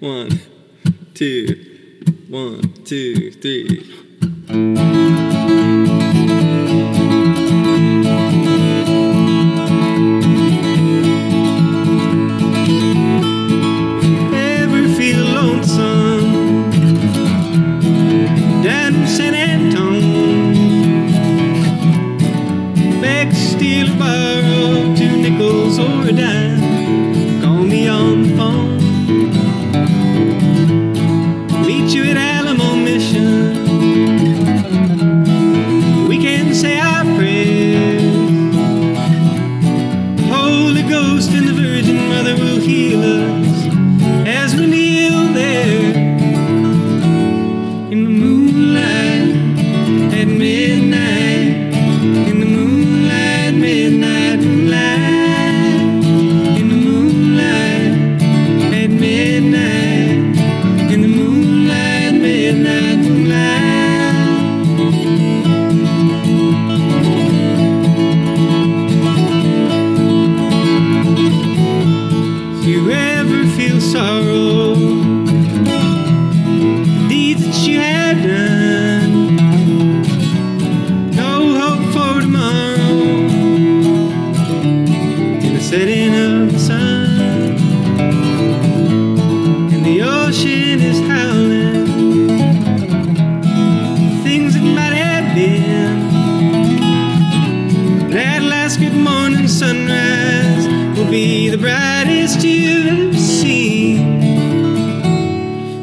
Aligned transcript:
One, 0.00 0.40
two, 1.12 2.00
one, 2.30 2.72
two, 2.84 3.32
three. 3.32 5.38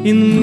in 0.08 0.37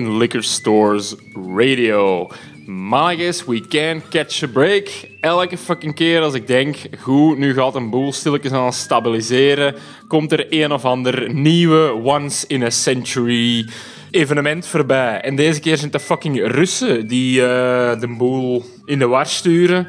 and 0.00 0.18
Liquor 0.18 0.42
Stores 0.42 1.14
Radio. 1.34 2.28
Maandag 2.66 3.44
we 3.46 3.60
can 3.60 4.02
catch 4.10 4.42
a 4.42 4.46
break. 4.46 5.10
Elke 5.20 5.56
fucking 5.56 5.94
keer 5.94 6.22
als 6.22 6.34
ik 6.34 6.46
denk, 6.46 6.76
hoe 7.02 7.36
nu 7.36 7.54
gaat 7.54 7.74
een 7.74 7.90
boel 7.90 8.12
stilletjes 8.12 8.52
aan 8.52 8.72
stabiliseren, 8.72 9.74
komt 10.08 10.32
er 10.32 10.46
een 10.50 10.72
of 10.72 10.84
ander 10.84 11.34
nieuwe 11.34 11.92
once 11.92 12.44
in 12.46 12.62
a 12.62 12.70
century 12.70 13.68
evenement 14.10 14.66
voorbij. 14.66 15.20
En 15.20 15.36
deze 15.36 15.60
keer 15.60 15.76
zijn 15.76 15.90
het 15.90 16.00
de 16.00 16.06
fucking 16.06 16.46
Russen 16.46 17.06
die 17.06 17.40
eh, 17.40 18.00
de 18.00 18.14
boel 18.18 18.64
in 18.84 18.98
de 18.98 19.06
war 19.06 19.26
sturen. 19.26 19.86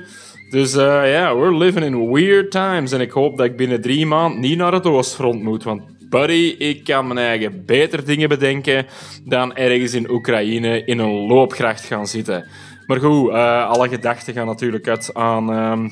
Dus 0.49 0.75
eh, 0.75 1.11
ja, 1.11 1.35
we're 1.35 1.57
living 1.57 1.85
in 1.85 2.11
weird 2.11 2.51
times. 2.51 2.91
En 2.91 3.01
ik 3.01 3.11
hoop 3.11 3.37
dat 3.37 3.45
ik 3.45 3.57
binnen 3.57 3.81
drie 3.81 4.05
maanden 4.05 4.39
niet 4.39 4.57
naar 4.57 4.73
het 4.73 4.85
oostfront 4.85 5.43
moet, 5.43 5.63
want 5.63 5.81
buddy, 6.11 6.55
ik 6.57 6.83
kan 6.83 7.07
mijn 7.07 7.19
eigen 7.19 7.65
beter 7.65 8.05
dingen 8.05 8.29
bedenken 8.29 8.85
dan 9.25 9.55
ergens 9.55 9.93
in 9.93 10.09
Oekraïne 10.09 10.85
in 10.85 10.99
een 10.99 11.27
loopgracht 11.27 11.85
gaan 11.85 12.07
zitten. 12.07 12.45
Maar 12.87 12.99
goed, 12.99 13.29
uh, 13.29 13.69
alle 13.69 13.89
gedachten 13.89 14.33
gaan 14.33 14.45
natuurlijk 14.45 14.87
uit 14.87 15.13
aan 15.13 15.51
uh, 15.51 15.89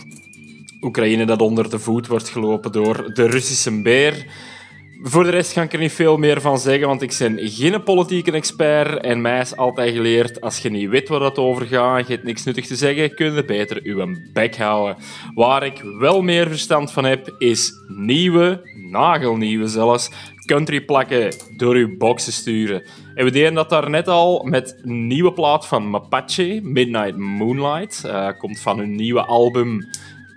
Oekraïne 0.82 1.26
dat 1.26 1.42
onder 1.42 1.70
de 1.70 1.80
voet 1.80 2.08
wordt 2.08 2.30
gelopen 2.30 2.72
door 2.72 3.14
de 3.14 3.28
Russische 3.28 3.82
beer. 3.82 4.26
Voor 5.02 5.24
de 5.24 5.30
rest 5.30 5.52
ga 5.52 5.62
ik 5.62 5.74
er 5.74 5.80
niet 5.80 5.92
veel 5.92 6.18
meer 6.18 6.42
van 6.42 6.60
zeggen, 6.60 6.88
want 6.88 7.02
ik 7.02 7.16
ben 7.20 7.40
geen 7.40 7.84
politieke 7.84 8.32
expert 8.32 9.04
en 9.04 9.22
mij 9.22 9.40
is 9.40 9.56
altijd 9.56 9.94
geleerd, 9.94 10.42
als 10.42 10.60
je 10.60 10.70
niet 10.70 10.90
weet 10.90 11.10
waar 11.10 11.22
het 11.22 11.38
over 11.38 11.66
gaat, 11.66 12.08
je 12.08 12.14
hebt 12.14 12.26
niks 12.26 12.44
nuttig 12.44 12.68
te 12.68 12.76
zeggen, 12.76 13.16
kun 13.16 13.34
je 13.34 13.46
beter 13.46 13.80
uw 13.84 14.16
bek 14.34 14.58
houden. 14.58 14.98
Waar 15.34 15.66
ik 15.66 15.82
wel 16.00 16.22
meer 16.22 16.48
verstand 16.48 16.92
van 16.92 17.04
heb, 17.04 17.36
is 17.38 17.72
nieuwe, 17.88 18.62
nagelnieuwe 18.92 19.68
zelfs, 19.68 20.10
country 20.46 20.82
plakken 20.82 21.34
door 21.58 21.76
uw 21.76 21.98
boxen 21.98 22.34
sturen. 22.34 22.84
En 23.16 23.26
we 23.26 23.32
deden 23.32 23.54
dat 23.54 23.70
daar 23.70 23.90
net 23.90 24.08
al 24.08 24.44
met 24.44 24.80
een 24.84 25.08
nieuwe 25.08 25.34
plaat 25.34 25.68
van 25.68 25.90
Mapache, 25.90 26.60
Midnight 26.64 27.18
Moonlight. 27.18 28.04
Uh, 28.06 28.30
komt 28.38 28.60
van 28.60 28.80
hun 28.80 28.96
nieuwe 28.96 29.26
album 29.26 29.82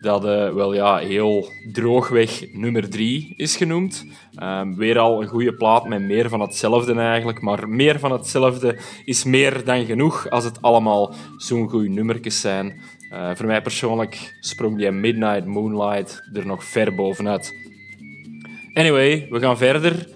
dat 0.03 0.25
uh, 0.25 0.53
wel 0.55 0.75
ja, 0.75 0.97
heel 0.97 1.49
droogweg 1.73 2.53
nummer 2.53 2.91
3 2.91 3.35
is 3.37 3.57
genoemd. 3.57 4.07
Um, 4.43 4.77
weer 4.77 4.99
al 4.99 5.23
een 5.23 5.29
goede 5.29 5.55
plaat 5.55 5.89
met 5.89 6.01
meer 6.01 6.29
van 6.29 6.41
hetzelfde 6.41 6.95
eigenlijk. 6.95 7.41
Maar 7.41 7.69
meer 7.69 7.99
van 7.99 8.13
hetzelfde 8.13 8.79
is 9.05 9.25
meer 9.25 9.65
dan 9.65 9.85
genoeg 9.85 10.31
als 10.31 10.45
het 10.45 10.63
allemaal 10.63 11.15
zo'n 11.37 11.69
goede 11.69 11.89
nummertjes 11.89 12.41
zijn. 12.41 12.81
Uh, 13.13 13.31
voor 13.35 13.47
mij 13.47 13.63
persoonlijk 13.63 14.37
sprong 14.41 14.79
die 14.79 14.91
Midnight 14.91 15.47
Moonlight 15.47 16.29
er 16.33 16.47
nog 16.47 16.65
ver 16.65 16.95
bovenuit. 16.95 17.55
Anyway, 18.75 19.27
we 19.31 19.41
gaan 19.41 19.59
verder. 19.59 20.09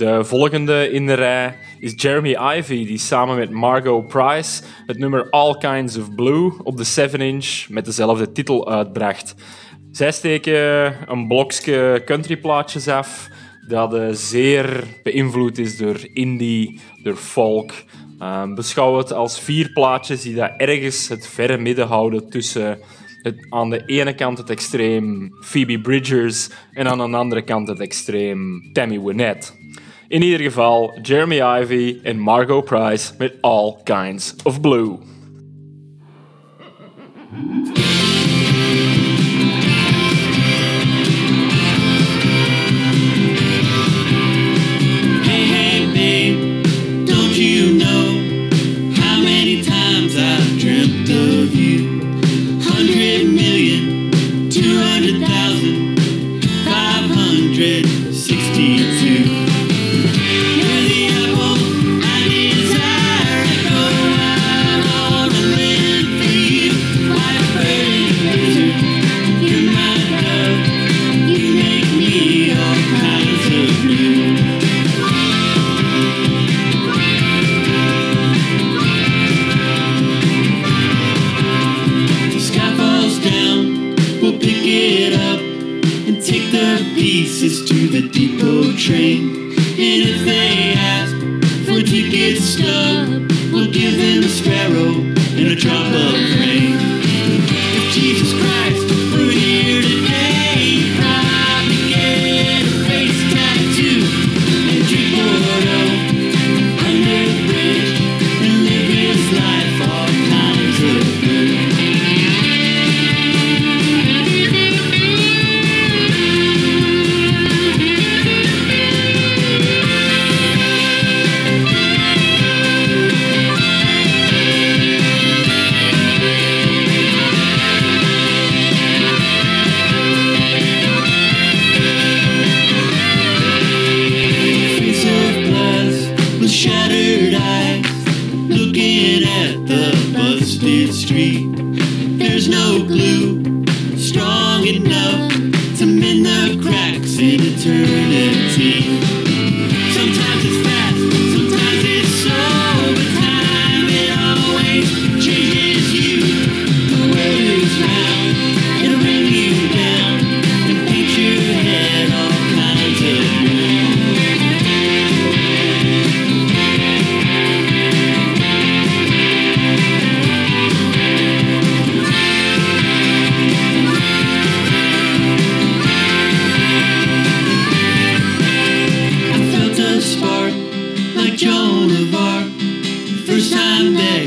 De 0.00 0.24
volgende 0.24 0.90
in 0.90 1.06
de 1.06 1.14
rij 1.14 1.56
is 1.78 1.92
Jeremy 1.96 2.36
Ivy, 2.56 2.86
die 2.86 2.98
samen 2.98 3.36
met 3.36 3.50
Margot 3.50 4.06
Price 4.08 4.62
het 4.86 4.98
nummer 4.98 5.30
All 5.30 5.58
Kinds 5.58 5.96
of 5.98 6.14
Blue 6.14 6.52
op 6.62 6.76
de 6.76 7.08
7-inch 7.10 7.68
met 7.68 7.84
dezelfde 7.84 8.32
titel 8.32 8.70
uitbracht. 8.70 9.34
Zij 9.90 10.12
steken 10.12 10.94
een 11.10 11.28
blokje 11.28 12.02
countryplaatjes 12.04 12.88
af 12.88 13.28
dat 13.68 13.94
uh, 13.94 14.08
zeer 14.10 14.84
beïnvloed 15.02 15.58
is 15.58 15.76
door 15.76 15.98
indie, 16.12 16.80
door 17.02 17.16
folk. 17.16 17.72
Uh, 18.20 18.54
beschouw 18.54 18.96
het 18.96 19.12
als 19.12 19.40
vier 19.40 19.72
plaatjes 19.72 20.22
die 20.22 20.40
ergens 20.42 21.08
het 21.08 21.26
verre 21.26 21.58
midden 21.58 21.86
houden 21.86 22.30
tussen 22.30 22.78
het, 23.22 23.46
aan 23.48 23.70
de 23.70 23.82
ene 23.86 24.14
kant 24.14 24.38
het 24.38 24.50
extreem 24.50 25.30
Phoebe 25.44 25.80
Bridgers 25.80 26.50
en 26.72 26.88
aan 26.88 27.10
de 27.10 27.16
andere 27.16 27.42
kant 27.42 27.68
het 27.68 27.80
extreem 27.80 28.70
Tammy 28.72 29.00
Wynette. 29.00 29.59
In 30.10 30.22
ieder 30.22 30.40
geval 30.40 30.98
Jeremy 31.02 31.60
Ivy 31.60 32.00
en 32.02 32.18
Margot 32.18 32.64
Price 32.64 33.12
met 33.18 33.32
All 33.40 33.76
Kinds 33.84 34.34
of 34.42 34.60
Blue. 34.60 34.98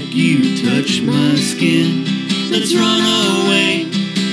You 0.01 0.57
touch 0.63 1.01
my 1.01 1.35
skin. 1.35 2.05
Let's 2.49 2.73
run 2.73 3.01
away 3.45 3.83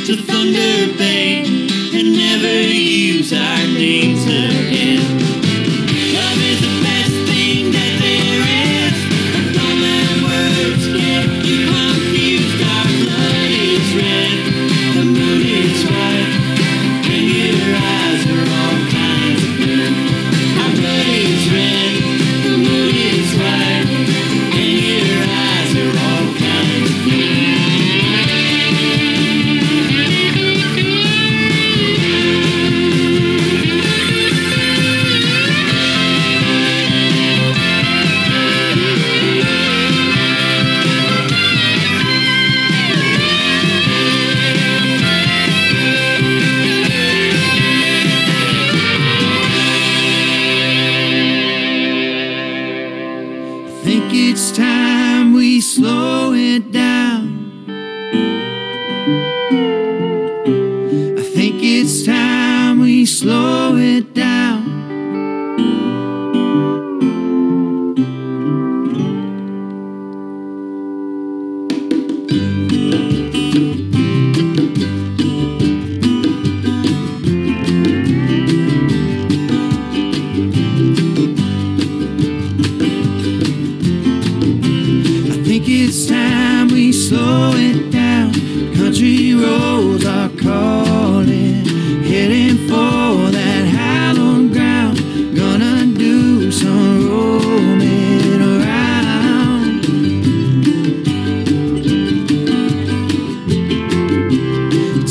to 0.07 0.17
Thunder 0.17 0.97
Bay 0.97 1.45
and 1.45 2.13
never 2.17 2.61
use 2.73 3.33
our 3.33 3.67
names 3.67 4.25
again. 4.25 5.20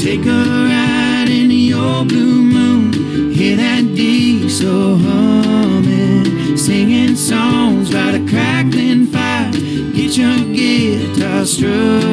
Take 0.09 0.25
a 0.25 0.43
ride 0.67 1.29
in 1.29 1.51
your 1.51 2.03
blue 2.03 2.41
moon. 2.41 3.31
Hear 3.31 3.57
that 3.57 3.93
diesel 3.93 4.97
humming, 4.97 6.57
singing 6.57 7.15
songs 7.15 7.91
by 7.91 8.13
the 8.17 8.27
crackling 8.27 9.05
fire. 9.05 9.51
Get 9.51 10.17
your 10.17 10.35
guitar 10.51 11.45
strung. 11.45 12.08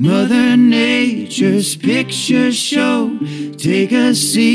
Mother 0.00 0.56
Nature's 0.56 1.76
picture 1.76 2.50
show. 2.52 3.18
Take 3.58 3.92
a 3.92 4.14
seat. 4.14 4.49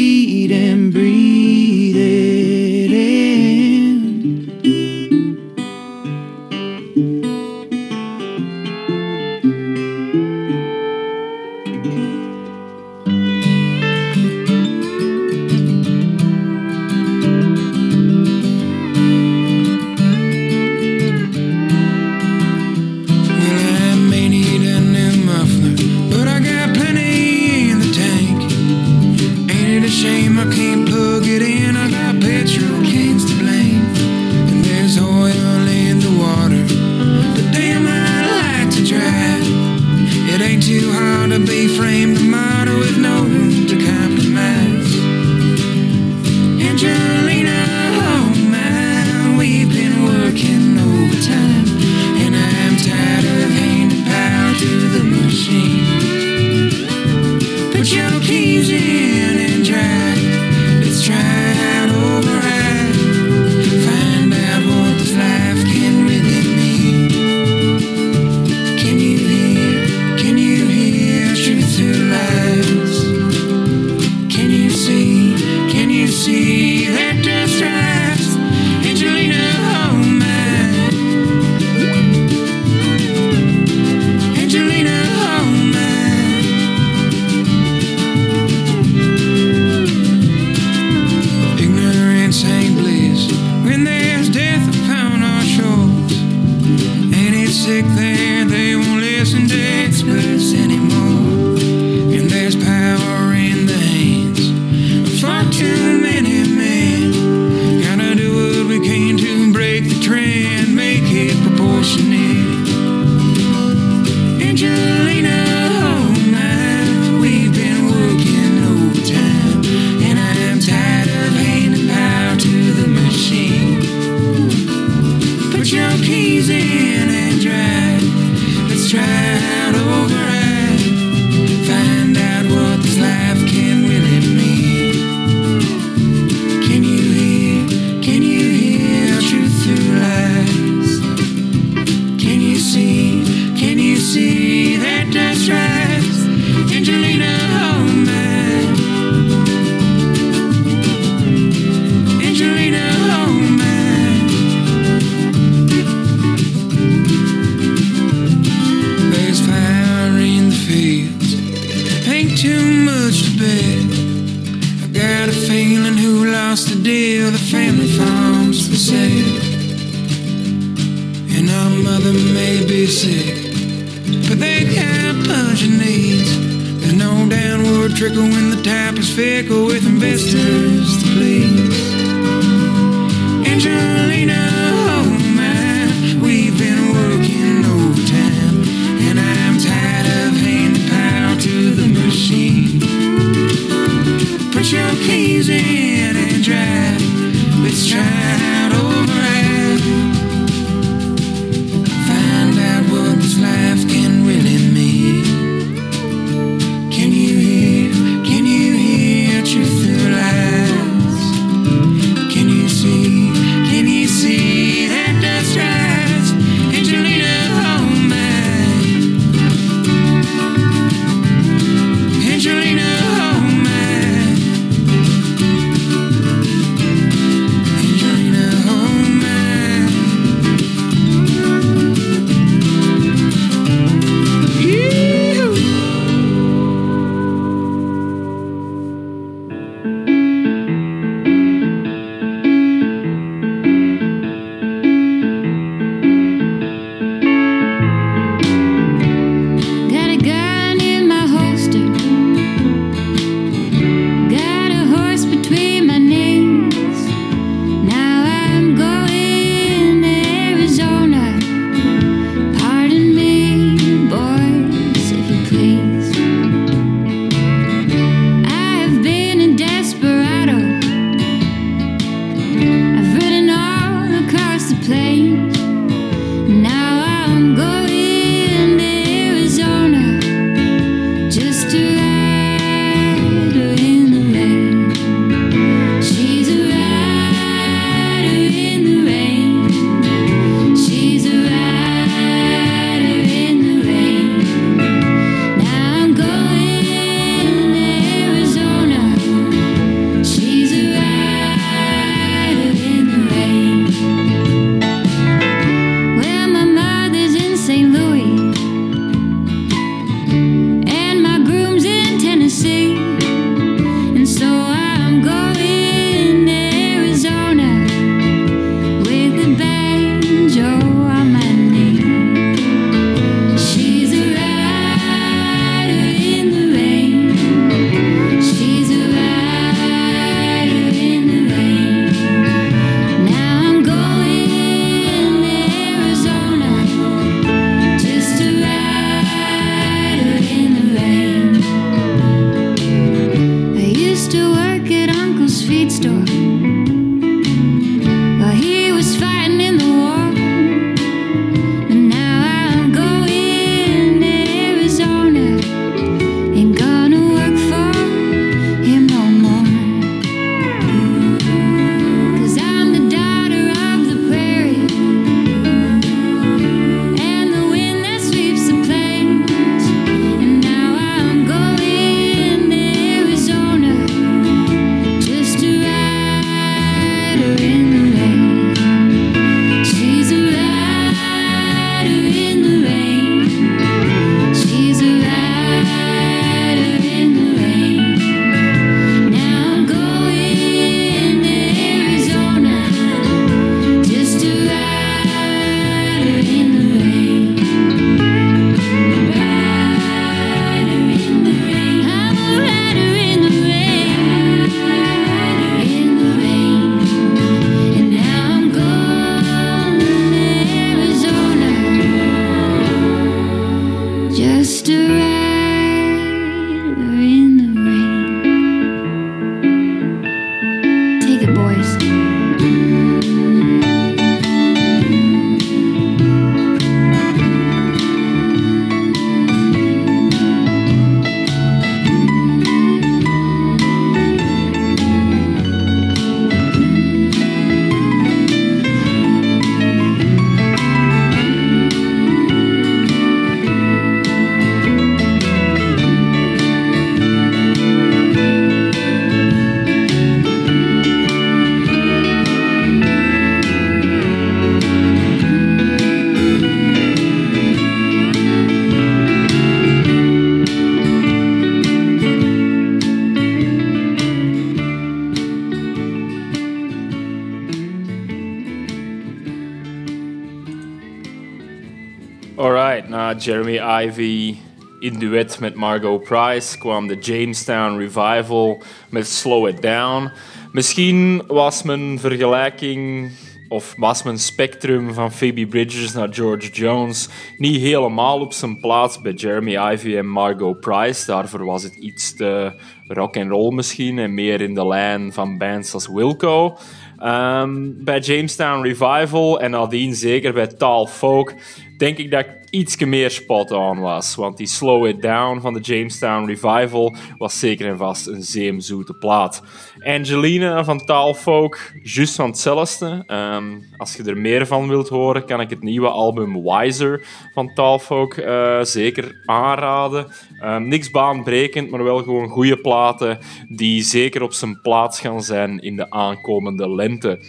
Jeremy 473.45 473.77
Ivy 473.77 474.55
in 474.99 475.19
duet 475.19 475.59
met 475.59 475.75
Margot 475.75 476.23
Price 476.23 476.77
kwam 476.77 477.07
de 477.07 477.15
Jamestown 477.15 477.97
Revival 477.97 478.83
met 479.09 479.27
Slow 479.27 479.67
It 479.67 479.81
Down. 479.81 480.31
Misschien 480.71 481.43
was 481.47 481.83
mijn 481.83 482.19
vergelijking 482.19 483.31
of 483.67 483.93
was 483.97 484.23
mijn 484.23 484.37
spectrum 484.37 485.13
van 485.13 485.31
Phoebe 485.31 485.67
Bridgers 485.67 486.13
naar 486.13 486.33
George 486.33 486.69
Jones 486.71 487.29
niet 487.57 487.81
helemaal 487.81 488.39
op 488.39 488.53
zijn 488.53 488.79
plaats 488.79 489.21
bij 489.21 489.33
Jeremy 489.33 489.93
Ivy 489.93 490.15
en 490.15 490.27
Margot 490.27 490.79
Price. 490.79 491.25
Daarvoor 491.25 491.65
was 491.65 491.83
het 491.83 491.95
iets 491.95 492.35
te 492.35 492.81
rock 493.07 493.37
and 493.37 493.49
roll 493.49 493.73
misschien 493.73 494.19
en 494.19 494.33
meer 494.33 494.61
in 494.61 494.73
de 494.73 494.87
lijn 494.87 495.33
van 495.33 495.57
bands 495.57 495.93
als 495.93 496.07
Wilco. 496.07 496.77
Ehm, 497.25 497.91
bij 498.03 498.19
Jamestown 498.19 498.81
Revival 498.81 499.59
en 499.59 499.71
nadien 499.71 500.15
zeker 500.15 500.53
bij 500.53 500.67
Tall 500.67 501.05
Folk 501.05 501.53
denk 501.97 502.17
ik 502.17 502.31
dat 502.31 502.39
ik 502.39 502.69
iets 502.69 502.97
meer 502.97 503.31
spot 503.31 503.71
on 503.71 503.99
was. 503.99 504.35
Want 504.35 504.57
die 504.57 504.67
Slow 504.67 505.05
It 505.05 505.21
Down 505.21 505.59
van 505.59 505.73
de 505.73 505.79
Jamestown 505.79 506.45
Revival 506.45 507.15
was 507.37 507.59
zeker 507.59 507.87
en 507.87 507.97
vast 507.97 508.27
een 508.27 508.43
zeemzoete 508.43 509.13
plaat. 509.13 509.63
Angelina 510.05 510.83
van 510.83 511.05
Tall 511.05 511.33
Folk, 511.33 511.91
juist 512.03 512.35
van 512.35 512.49
hetzelfde. 512.49 513.23
Ehm, 513.27 513.63
als 513.97 514.15
je 514.15 514.23
er 514.23 514.37
meer 514.37 514.67
van 514.67 514.87
wilt 514.87 515.09
horen, 515.09 515.45
kan 515.45 515.61
ik 515.61 515.69
het 515.69 515.83
nieuwe 515.83 516.07
album 516.07 516.63
Wiser 516.63 517.25
van 517.53 517.73
Tall 517.73 517.99
Folk 517.99 518.37
eh, 518.37 518.81
zeker 518.81 519.41
aanraden. 519.45 520.27
Ehm, 520.59 520.87
niks 520.87 521.11
baanbrekend, 521.11 521.89
maar 521.89 522.03
wel 522.03 522.23
gewoon 522.23 522.47
goede 522.47 522.77
platen 522.77 523.39
die 523.69 524.03
zeker 524.03 524.41
op 524.41 524.53
zijn 524.53 524.81
plaats 524.81 525.19
gaan 525.19 525.43
zijn 525.43 525.79
in 525.79 525.95
de 525.95 526.09
aankomende 526.09 526.89
lente. 526.89 527.39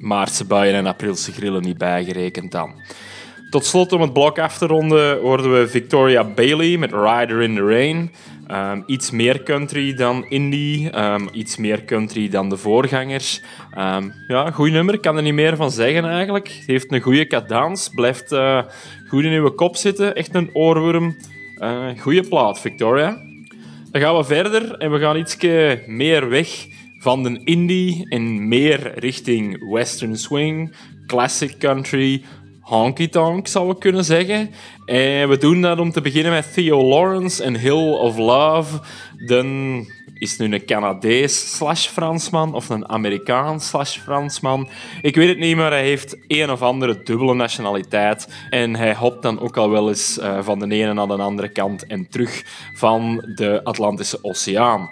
Maartse 0.00 0.44
buien 0.44 0.74
en 0.74 0.86
aprilse 0.86 1.32
grillen 1.32 1.62
niet 1.62 1.78
bijgerekend 1.78 2.52
dan. 2.52 2.72
Tot 3.50 3.64
slot 3.64 3.92
om 3.92 4.00
het 4.00 4.12
blok 4.12 4.38
af 4.38 4.58
te 4.58 4.66
ronden 4.66 5.20
hoorden 5.20 5.60
we 5.60 5.68
Victoria 5.68 6.24
Bailey 6.24 6.76
met 6.76 6.92
Rider 6.92 7.42
in 7.42 7.54
the 7.54 7.66
Rain. 7.66 8.10
Ehm, 8.48 8.82
iets 8.86 9.10
meer 9.10 9.42
country 9.42 9.94
dan 9.94 10.24
indie, 10.28 10.90
ehm, 10.90 11.26
iets 11.32 11.56
meer 11.56 11.84
country 11.84 12.28
dan 12.28 12.48
de 12.48 12.56
voorgangers. 12.56 13.42
Um, 13.78 14.12
ja, 14.28 14.50
goed 14.50 14.70
nummer, 14.70 14.94
ik 14.94 15.00
kan 15.00 15.16
er 15.16 15.22
niet 15.22 15.34
meer 15.34 15.56
van 15.56 15.70
zeggen 15.70 16.04
eigenlijk. 16.04 16.48
Heeft 16.66 16.92
een 16.92 17.00
goede 17.00 17.26
cadans, 17.26 17.90
blijft 17.94 18.32
uh, 18.32 18.62
goed 19.08 19.24
in 19.24 19.32
uw 19.32 19.50
kop 19.50 19.76
zitten, 19.76 20.14
echt 20.14 20.34
een 20.34 20.50
oorworm. 20.52 21.16
Uh, 21.58 21.88
goeie 21.98 22.28
plaat, 22.28 22.60
Victoria. 22.60 23.18
Dan 23.90 24.00
gaan 24.00 24.16
we 24.16 24.24
verder 24.24 24.74
en 24.74 24.92
we 24.92 24.98
gaan 24.98 25.16
iets 25.16 25.36
meer 25.86 26.28
weg 26.28 26.66
van 26.98 27.22
de 27.22 27.40
indie 27.44 28.08
en 28.08 28.48
meer 28.48 28.98
richting 28.98 29.70
western 29.70 30.16
swing, 30.16 30.74
classic 31.06 31.58
country, 31.58 32.22
honky 32.68 33.08
tonk 33.08 33.46
zou 33.46 33.70
ik 33.70 33.78
kunnen 33.78 34.04
zeggen. 34.04 34.50
En 34.84 35.28
we 35.28 35.36
doen 35.38 35.60
dat 35.60 35.78
om 35.78 35.92
te 35.92 36.00
beginnen 36.00 36.32
met 36.32 36.52
Theo 36.52 36.82
Lawrence 36.82 37.42
en 37.42 37.56
Hill 37.56 37.92
of 37.92 38.16
Love. 38.16 38.80
Dan 39.26 39.86
is 40.14 40.36
nu 40.36 40.52
een 40.52 40.64
Canadees 40.64 41.56
slash 41.56 41.86
Fransman 41.86 42.54
of 42.54 42.68
een 42.68 42.88
Amerikaan 42.88 43.60
slash 43.60 43.98
Fransman. 43.98 44.68
Ik 45.02 45.16
weet 45.16 45.28
het 45.28 45.38
niet, 45.38 45.56
maar 45.56 45.70
hij 45.70 45.82
heeft 45.84 46.16
een 46.26 46.50
of 46.50 46.62
andere 46.62 47.02
dubbele 47.02 47.34
nationaliteit. 47.34 48.28
En 48.50 48.76
hij 48.76 48.94
hopt 48.94 49.22
dan 49.22 49.40
ook 49.40 49.56
al 49.56 49.70
wel 49.70 49.88
eens 49.88 50.18
uh, 50.18 50.38
van 50.42 50.58
de 50.58 50.74
ene 50.74 50.92
naar 50.92 51.06
de 51.06 51.16
andere 51.16 51.48
kant 51.48 51.86
en 51.86 52.08
terug 52.08 52.42
van 52.74 53.24
de 53.34 53.60
Atlantische 53.64 54.18
Oceaan. 54.22 54.90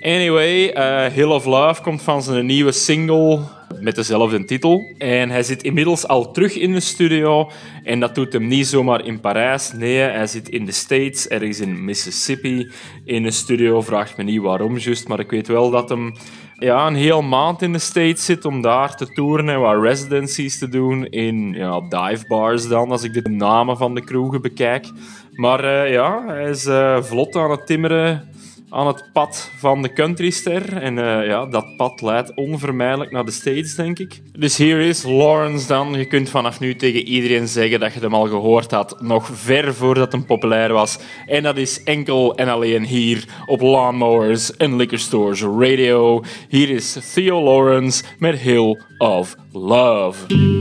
Anyway, 0.00 0.76
uh, 0.76 1.12
Hill 1.12 1.30
of 1.30 1.44
Love 1.44 1.82
komt 1.82 2.02
van 2.02 2.22
zijn 2.22 2.46
nieuwe 2.46 2.72
single 2.72 3.40
met 3.78 3.94
dezelfde 3.94 4.44
titel. 4.44 4.94
En 4.98 5.30
hij 5.30 5.42
zit 5.42 5.62
inmiddels 5.62 6.06
al 6.06 6.32
terug 6.32 6.54
in 6.54 6.72
de 6.72 6.80
studio. 6.80 7.50
En 7.82 8.00
dat 8.00 8.14
doet 8.14 8.32
hem 8.32 8.46
niet 8.46 8.66
zomaar 8.66 9.04
in 9.04 9.20
Parijs. 9.20 9.72
Nee, 9.72 9.98
hij 9.98 10.26
zit 10.26 10.48
in 10.48 10.66
de 10.66 10.72
States, 10.72 11.28
ergens 11.28 11.60
in 11.60 11.84
Mississippi, 11.84 12.70
in 13.04 13.24
een 13.24 13.32
studio. 13.32 13.80
Vraagt 13.80 14.16
me 14.16 14.22
niet 14.22 14.40
waarom, 14.40 14.78
juist. 14.78 15.08
Maar 15.08 15.20
ik 15.20 15.30
weet 15.30 15.48
wel 15.48 15.70
dat 15.70 15.88
hem 15.88 16.12
ja, 16.60 16.86
een 16.86 16.94
heel 16.94 17.22
maand 17.22 17.62
in 17.62 17.72
de 17.72 17.78
States 17.78 18.24
zit 18.24 18.44
om 18.44 18.62
daar 18.62 18.96
te 18.96 19.12
toeren 19.12 19.48
en 19.48 19.60
wat 19.60 19.82
residencies 19.82 20.58
te 20.58 20.68
doen 20.68 21.06
in 21.06 21.52
ja, 21.52 21.80
dive 21.80 22.24
bars 22.28 22.68
dan, 22.68 22.90
als 22.90 23.02
ik 23.02 23.24
de 23.24 23.30
namen 23.30 23.76
van 23.76 23.94
de 23.94 24.04
kroegen 24.04 24.42
bekijk. 24.42 24.86
Maar 25.32 25.64
uh, 25.64 25.92
ja, 25.92 26.24
hij 26.26 26.50
is 26.50 26.66
uh, 26.66 27.02
vlot 27.02 27.36
aan 27.36 27.50
het 27.50 27.66
timmeren 27.66 28.28
aan 28.70 28.86
het 28.86 29.10
pad 29.12 29.50
van 29.56 29.82
de 29.82 29.92
countryster. 29.92 30.76
En 30.76 30.96
uh, 30.96 31.26
ja, 31.26 31.46
dat 31.46 31.76
pad 31.76 32.00
leidt 32.00 32.34
onvermijdelijk 32.34 33.10
naar 33.10 33.24
de 33.24 33.30
States, 33.30 33.74
denk 33.74 33.98
ik. 33.98 34.22
Dus 34.38 34.56
hier 34.56 34.80
is 34.80 35.02
Lawrence 35.02 35.66
dan. 35.66 35.92
Je 35.92 36.04
kunt 36.04 36.30
vanaf 36.30 36.60
nu 36.60 36.76
tegen 36.76 37.02
iedereen 37.02 37.48
zeggen 37.48 37.80
dat 37.80 37.94
je 37.94 38.00
hem 38.00 38.14
al 38.14 38.26
gehoord 38.26 38.70
had, 38.70 39.00
nog 39.00 39.30
ver 39.32 39.74
voordat 39.74 40.12
hem 40.12 40.24
populair 40.24 40.72
was. 40.72 40.98
En 41.26 41.42
dat 41.42 41.56
is 41.56 41.82
enkel 41.82 42.34
en 42.34 42.48
alleen 42.48 42.84
hier 42.84 43.24
op 43.46 43.60
Lawnmowers 43.60 44.56
en 44.56 44.76
Liquor 44.76 44.98
Stores 44.98 45.42
Radio. 45.42 46.22
Hier 46.48 46.70
is 46.70 47.12
Theo 47.14 47.42
Lawrence 47.42 48.04
met 48.18 48.38
Hill 48.38 48.80
of 48.98 49.36
Love. 49.52 50.59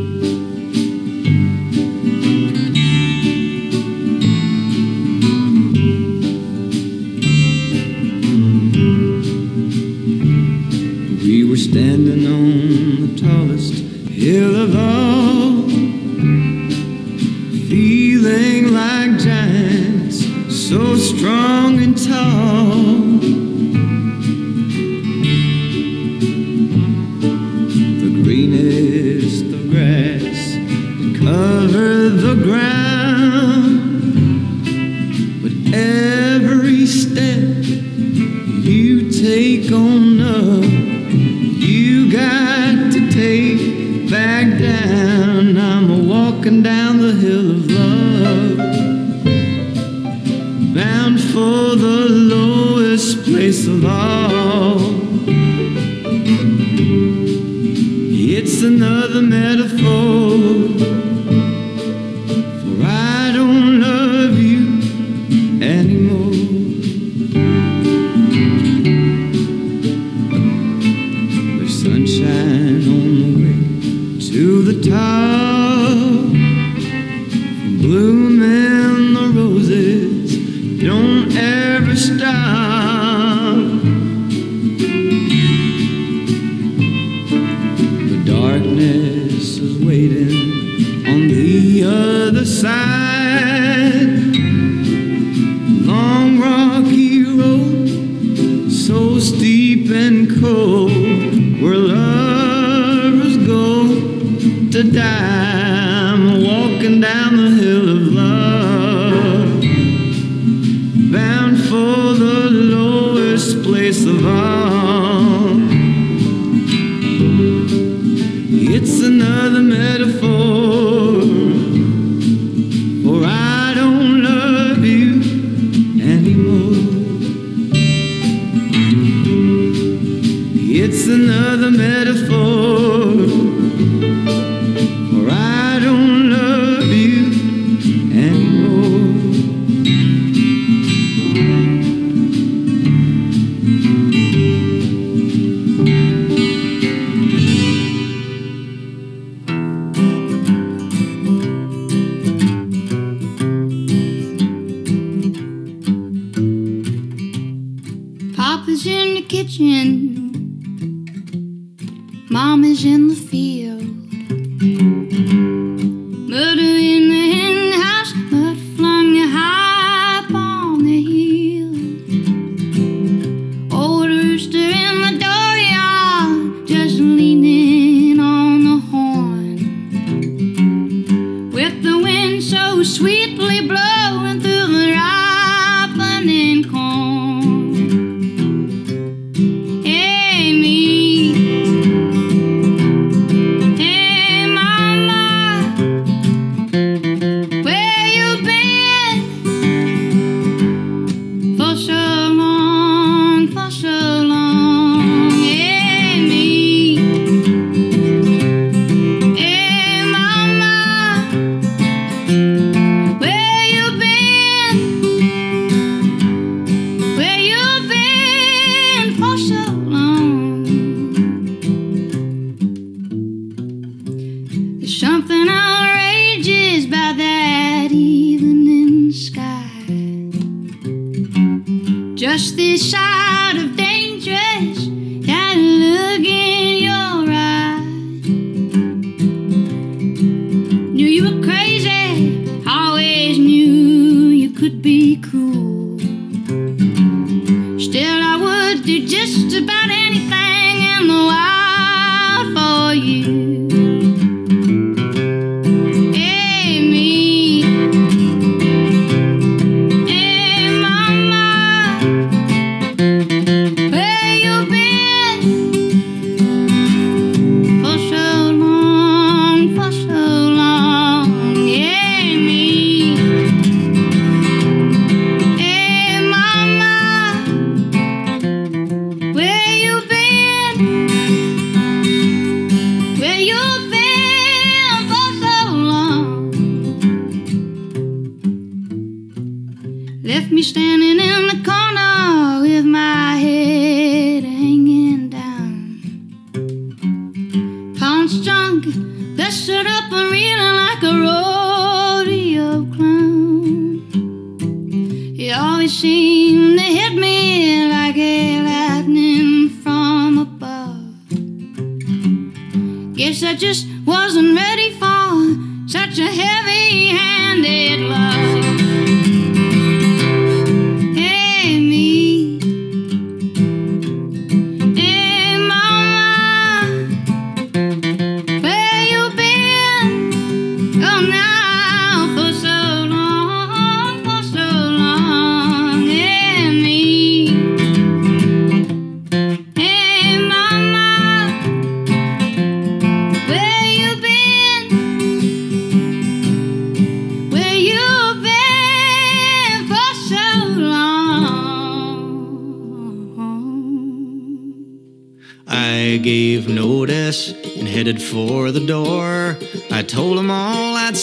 To 104.72 104.84
die. 104.84 106.12
I'm 106.14 106.44
walking 106.44 107.02
down 107.02 107.38
the 107.38 107.50
hill 107.62 107.79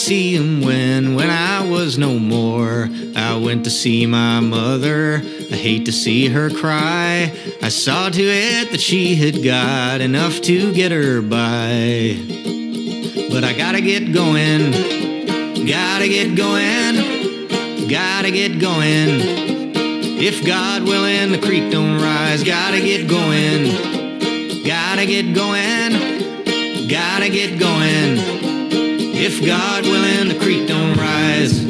see 0.07 0.37
'em 0.37 0.61
when, 0.61 1.15
when 1.15 1.29
I 1.29 1.67
was 1.67 1.97
no 1.97 2.17
more. 2.17 2.89
I 3.13 3.35
went 3.35 3.65
to 3.65 3.69
see 3.69 4.05
my 4.05 4.39
mother. 4.39 5.21
I 5.51 5.55
hate 5.55 5.83
to 5.87 5.91
see 5.91 6.29
her 6.29 6.49
cry. 6.49 7.33
I 7.61 7.67
saw 7.67 8.07
to 8.07 8.23
it 8.23 8.71
that 8.71 8.79
she 8.79 9.15
had 9.15 9.43
got 9.43 9.99
enough 9.99 10.39
to 10.43 10.71
get 10.71 10.93
her 10.93 11.21
by. 11.21 12.15
But 13.29 13.43
I 13.43 13.51
gotta 13.51 13.81
get 13.81 14.13
going. 14.13 14.71
Gotta 15.67 16.07
get 16.07 16.37
going. 16.37 17.89
Gotta 17.89 18.31
get 18.31 18.61
going. 18.61 19.19
If 20.29 20.45
God 20.45 20.83
willing, 20.83 21.33
the 21.33 21.37
creek 21.37 21.69
don't 21.69 21.99
rise. 21.99 22.45
Gotta 22.45 22.79
get 22.79 23.09
going. 23.09 24.63
Gotta 24.63 25.05
get 25.05 25.35
going. 25.35 26.87
Gotta 26.87 27.27
get 27.27 27.59
going. 27.59 28.46
If 29.19 29.43
God 29.43 29.83
willing, 29.83 30.29
the 30.29 30.37
creek 30.39 30.67
don't 30.67 30.95
rise. 30.95 31.65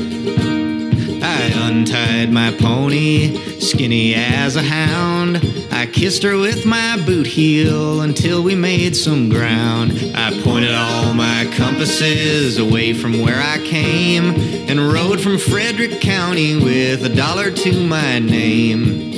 I 1.24 1.70
untied 1.70 2.30
my 2.30 2.52
pony, 2.52 3.60
skinny 3.60 4.16
as 4.16 4.58
a 4.58 4.62
hound. 4.62 5.38
I 5.72 5.86
kissed 5.86 6.24
her 6.24 6.38
with 6.38 6.66
my 6.66 7.02
boot 7.06 7.26
heel 7.26 8.02
until 8.02 8.44
we 8.44 8.54
made 8.54 8.98
some 8.98 9.30
ground. 9.30 9.94
I 10.14 10.38
pointed 10.44 10.74
all 10.74 11.14
my 11.14 11.50
compasses 11.56 12.58
away 12.58 12.94
from 12.94 13.22
where 13.22 13.42
I 13.42 13.60
came 13.60 14.36
and 14.70 14.92
rode 14.92 15.22
from 15.22 15.38
Frederick 15.38 16.02
County 16.02 16.58
with 16.58 17.06
a 17.06 17.16
dollar 17.16 17.50
to 17.50 17.88
my 17.88 18.20
name. 18.20 19.12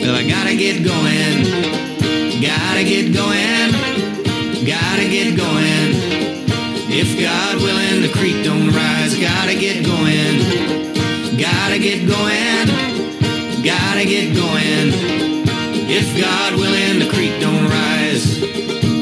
Well, 0.00 0.14
I 0.14 0.26
gotta 0.26 0.56
get 0.56 0.82
going, 0.82 1.44
gotta 2.40 2.82
get 2.82 3.12
going, 3.12 3.72
gotta 4.64 5.08
get 5.08 5.36
going. 5.36 6.29
If 7.12 7.20
God 7.20 7.56
willing, 7.60 8.02
the 8.02 8.08
creek 8.08 8.44
don't 8.44 8.68
rise, 8.68 9.18
gotta 9.18 9.56
get 9.56 9.84
going. 9.84 10.38
Gotta 11.36 11.78
get 11.80 12.06
going, 12.06 12.66
gotta 13.64 14.04
get 14.04 14.32
going. 14.32 14.94
If 15.90 16.20
God 16.20 16.54
willing, 16.54 17.00
the 17.00 17.10
creek 17.12 17.40
don't 17.40 17.68
rise. 17.68 18.99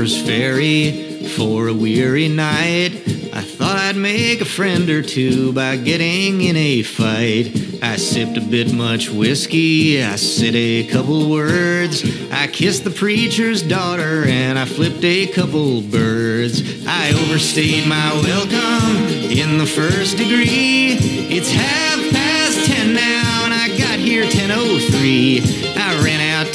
Harper's 0.00 0.22
Ferry 0.22 1.28
for 1.36 1.68
a 1.68 1.74
weary 1.74 2.26
night. 2.26 2.90
I 3.34 3.42
thought 3.42 3.76
I'd 3.76 3.96
make 3.96 4.40
a 4.40 4.46
friend 4.46 4.88
or 4.88 5.02
two 5.02 5.52
by 5.52 5.76
getting 5.76 6.40
in 6.40 6.56
a 6.56 6.82
fight. 6.82 7.82
I 7.82 7.96
sipped 7.96 8.38
a 8.38 8.40
bit 8.40 8.72
much 8.72 9.10
whiskey, 9.10 10.02
I 10.02 10.16
said 10.16 10.54
a 10.54 10.86
couple 10.86 11.28
words. 11.28 12.02
I 12.32 12.46
kissed 12.46 12.84
the 12.84 12.90
preacher's 12.90 13.62
daughter 13.62 14.24
and 14.24 14.58
I 14.58 14.64
flipped 14.64 15.04
a 15.04 15.26
couple 15.26 15.82
birds. 15.82 16.86
I 16.86 17.10
overstayed 17.10 17.86
my 17.86 18.10
welcome 18.24 19.04
in 19.30 19.58
the 19.58 19.66
first 19.66 20.16
degree. 20.16 20.96
It's 21.28 21.52
half 21.52 22.10
past 22.10 22.64
ten 22.64 22.94
now 22.94 23.42
and 23.44 23.52
I 23.52 23.68
got 23.76 23.98
here 23.98 24.24
10.03. 24.24 25.69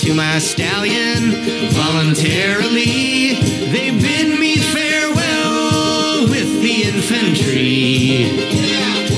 To 0.05 0.13
my 0.13 0.37
stallion 0.37 1.31
voluntarily. 1.71 3.33
They 3.73 3.89
bid 3.89 4.39
me 4.39 4.57
farewell 4.57 6.29
with 6.29 6.61
the 6.61 6.83
infantry. 6.83 8.29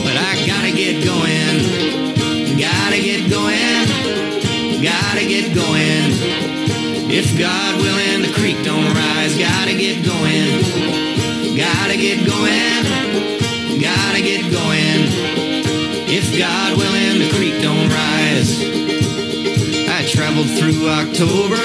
But 0.06 0.16
I 0.16 0.48
gotta 0.48 0.72
get 0.72 1.04
going, 1.04 1.60
gotta 2.58 3.02
get 3.04 3.30
going, 3.30 3.84
gotta 4.82 5.28
get 5.28 5.54
going. 5.54 6.08
If 7.12 7.38
God 7.38 7.82
willing, 7.82 8.22
the 8.22 8.32
creek 8.40 8.64
don't 8.64 8.88
rise, 8.96 9.38
gotta 9.38 9.76
get 9.76 10.06
going, 10.06 10.64
gotta 11.58 11.98
get 11.98 12.26
going, 12.26 12.84
gotta 13.82 14.22
get 14.22 14.50
going. 14.50 15.04
If 16.08 16.38
God 16.40 16.78
willing, 16.78 17.20
the 17.20 17.30
creek 17.36 17.62
don't 17.62 17.90
rise. 17.90 18.77
Traveled 20.18 20.50
through 20.50 20.90
October, 20.90 21.62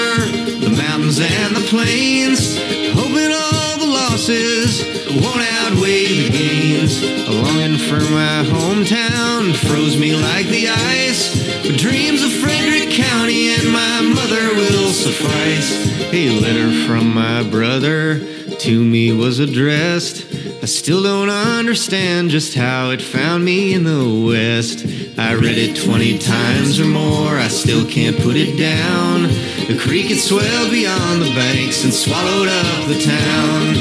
the 0.61 0.69
mountains 0.77 1.19
and 1.19 1.55
the 1.55 1.65
plains, 1.69 2.55
hoping 2.93 3.31
all 3.33 3.79
the 3.79 3.91
losses 3.91 4.85
won't 5.09 5.41
outweigh 5.41 6.05
the 6.05 6.29
gains. 6.29 7.01
A 7.01 7.31
longing 7.31 7.79
for 7.79 7.99
my 8.13 8.45
hometown 8.45 9.55
froze 9.55 9.97
me 9.97 10.15
like 10.15 10.45
the 10.49 10.69
ice. 10.69 11.33
But 11.65 11.79
dreams 11.79 12.21
of 12.21 12.31
Frederick 12.31 12.91
County 12.91 13.55
and 13.55 13.71
my 13.71 14.01
mother 14.01 14.53
will 14.53 14.91
suffice. 14.91 16.13
A 16.13 16.39
letter 16.39 16.71
from 16.85 17.11
my 17.11 17.41
brother 17.49 18.19
to 18.19 18.83
me 18.83 19.11
was 19.11 19.39
addressed. 19.39 20.32
I 20.63 20.65
still 20.65 21.03
don't 21.03 21.29
understand 21.29 22.29
just 22.29 22.55
how 22.55 22.91
it 22.91 23.01
found 23.01 23.43
me 23.43 23.73
in 23.73 23.83
the 23.83 24.25
West. 24.25 24.85
I 25.19 25.33
read 25.33 25.57
it 25.57 25.75
20 25.75 26.17
times 26.19 26.79
or 26.79 26.85
more, 26.85 27.35
I 27.35 27.49
still 27.49 27.85
can't 27.85 28.15
put 28.15 28.37
it 28.37 28.55
down. 28.57 29.23
The 29.67 29.77
creek 29.77 30.05
had 30.05 30.19
swelled 30.19 30.71
beyond 30.71 31.21
the 31.21 31.35
banks 31.35 31.83
and 31.83 31.93
swallowed 31.93 32.47
up 32.47 32.87
the 32.87 32.95
town. 32.95 33.75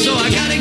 So 0.00 0.14
I 0.14 0.30
gotta 0.32 0.51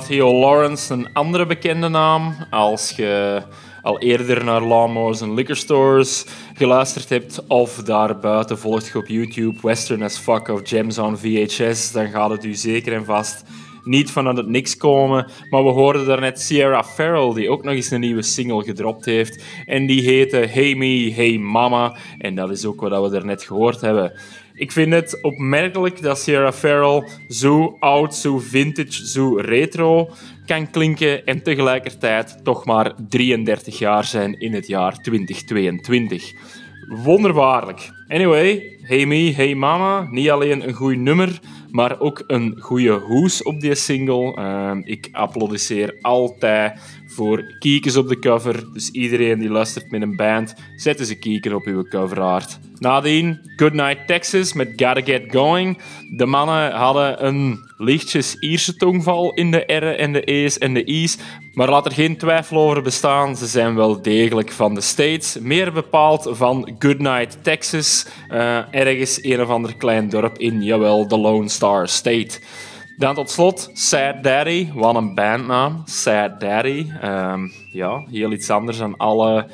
Theo 0.00 0.38
Lawrence 0.38 0.92
een 0.92 1.08
andere 1.12 1.46
bekende 1.46 1.88
naam. 1.88 2.34
Als 2.50 2.90
je 2.90 3.42
al 3.82 3.98
eerder 3.98 4.44
naar 4.44 4.62
Lawnmowers 4.62 5.20
en 5.20 5.34
Liquor 5.34 5.56
Stores 5.56 6.26
geluisterd 6.54 7.08
hebt 7.08 7.46
of 7.46 7.74
daarbuiten 7.74 8.58
volgt 8.58 8.86
je 8.86 8.98
op 8.98 9.06
YouTube 9.06 9.58
Western 9.62 10.02
as 10.02 10.18
Fuck 10.18 10.48
of 10.48 10.60
Gems 10.64 10.98
on 10.98 11.18
VHS, 11.18 11.92
dan 11.92 12.08
gaat 12.08 12.30
het 12.30 12.44
u 12.44 12.54
zeker 12.54 12.92
en 12.92 13.04
vast 13.04 13.44
niet 13.88 14.10
vanuit 14.10 14.36
het 14.36 14.48
niks 14.48 14.76
komen. 14.76 15.30
Maar 15.50 15.64
we 15.64 15.70
hoorden 15.70 16.06
daarnet 16.06 16.40
Sierra 16.40 16.84
Farrell, 16.84 17.34
die 17.34 17.50
ook 17.50 17.64
nog 17.64 17.74
eens 17.74 17.90
een 17.90 18.00
nieuwe 18.00 18.22
single 18.22 18.64
gedropt 18.64 19.04
heeft. 19.04 19.44
En 19.66 19.86
die 19.86 20.02
heette 20.02 20.36
Hey 20.36 20.74
Me, 20.74 21.12
Hey 21.14 21.38
Mama. 21.38 21.96
En 22.18 22.34
dat 22.34 22.50
is 22.50 22.64
ook 22.64 22.80
wat 22.80 23.02
we 23.02 23.10
daarnet 23.10 23.42
gehoord 23.42 23.80
hebben. 23.80 24.12
Ik 24.58 24.72
vind 24.72 24.92
het 24.92 25.22
opmerkelijk 25.22 26.02
dat 26.02 26.18
Sierra 26.18 26.52
Farrell 26.52 27.08
zo 27.28 27.76
oud, 27.80 28.14
zo 28.14 28.38
vintage, 28.38 29.06
zo 29.06 29.36
retro 29.36 30.10
kan 30.46 30.70
klinken 30.70 31.26
en 31.26 31.42
tegelijkertijd 31.42 32.44
toch 32.44 32.64
maar 32.64 32.94
33 33.08 33.78
jaar 33.78 34.04
zijn 34.04 34.40
in 34.40 34.54
het 34.54 34.66
jaar 34.66 35.02
2022. 35.02 36.32
Wonderbaarlijk. 36.88 37.90
Anyway, 38.08 38.76
Hey 38.82 39.06
Me, 39.06 39.32
Hey 39.34 39.54
Mama. 39.54 40.06
Niet 40.10 40.30
alleen 40.30 40.68
een 40.68 40.74
goed 40.74 40.96
nummer, 40.96 41.40
maar 41.70 42.00
ook 42.00 42.24
een 42.26 42.56
goede 42.60 42.92
hoes 42.92 43.42
op 43.42 43.60
die 43.60 43.74
single. 43.74 44.34
Ehm, 44.34 44.80
ik 44.84 45.08
applaudisseer 45.12 45.96
altijd 46.00 46.80
voor 47.18 47.54
kiekens 47.58 47.96
op 47.96 48.08
de 48.08 48.18
cover. 48.18 48.72
Dus 48.72 48.90
iedereen 48.90 49.38
die 49.38 49.48
luistert 49.48 49.90
met 49.90 50.02
een 50.02 50.16
band, 50.16 50.54
zet 50.76 51.00
eens 51.00 51.14
een 51.20 51.54
op 51.54 51.64
uw 51.64 51.82
cover 51.82 52.20
art. 52.20 52.58
Nadien 52.78 53.40
Goodnight 53.56 54.06
Texas 54.06 54.52
met 54.52 54.68
Gotta 54.68 55.00
Get 55.00 55.24
Going. 55.28 55.78
De 56.16 56.26
mannen 56.26 56.72
hadden 56.72 57.26
een 57.26 57.58
lichtjes 57.76 58.34
Ierse 58.34 58.76
tongval 58.76 59.34
in 59.34 59.50
de 59.50 59.64
R'en 59.66 59.98
en 59.98 60.12
de 60.12 60.22
E's 60.24 60.58
en 60.58 60.74
de 60.74 60.84
I's. 60.84 61.18
Maar 61.52 61.68
laat 61.68 61.86
er 61.86 61.92
geen 61.92 62.16
twijfel 62.16 62.58
over 62.58 62.82
bestaan, 62.82 63.36
ze 63.36 63.46
zijn 63.46 63.74
wel 63.74 64.02
degelijk 64.02 64.52
van 64.52 64.74
de 64.74 64.80
States. 64.80 65.38
Meer 65.38 65.72
bepaald 65.72 66.28
van 66.30 66.74
Goodnight 66.78 67.38
Texas, 67.42 68.06
eh, 68.28 68.74
ergens 68.74 69.24
een 69.24 69.40
of 69.40 69.48
ander 69.48 69.76
klein 69.76 70.08
dorp 70.08 70.38
in, 70.38 70.62
jawel, 70.62 71.08
de 71.08 71.18
Lone 71.18 71.48
Star 71.48 71.88
State. 71.88 72.40
Dan 72.98 73.14
tot 73.14 73.30
slot 73.30 73.70
Sad 73.72 74.22
Daddy, 74.22 74.72
wat 74.74 74.94
een 74.94 75.14
bandnaam. 75.14 75.82
Sad 75.84 76.40
Daddy. 76.40 76.86
Ehm, 77.00 77.48
ja, 77.72 78.04
heel 78.10 78.32
iets 78.32 78.50
anders 78.50 78.78
dan 78.78 78.96
alle 78.96 79.46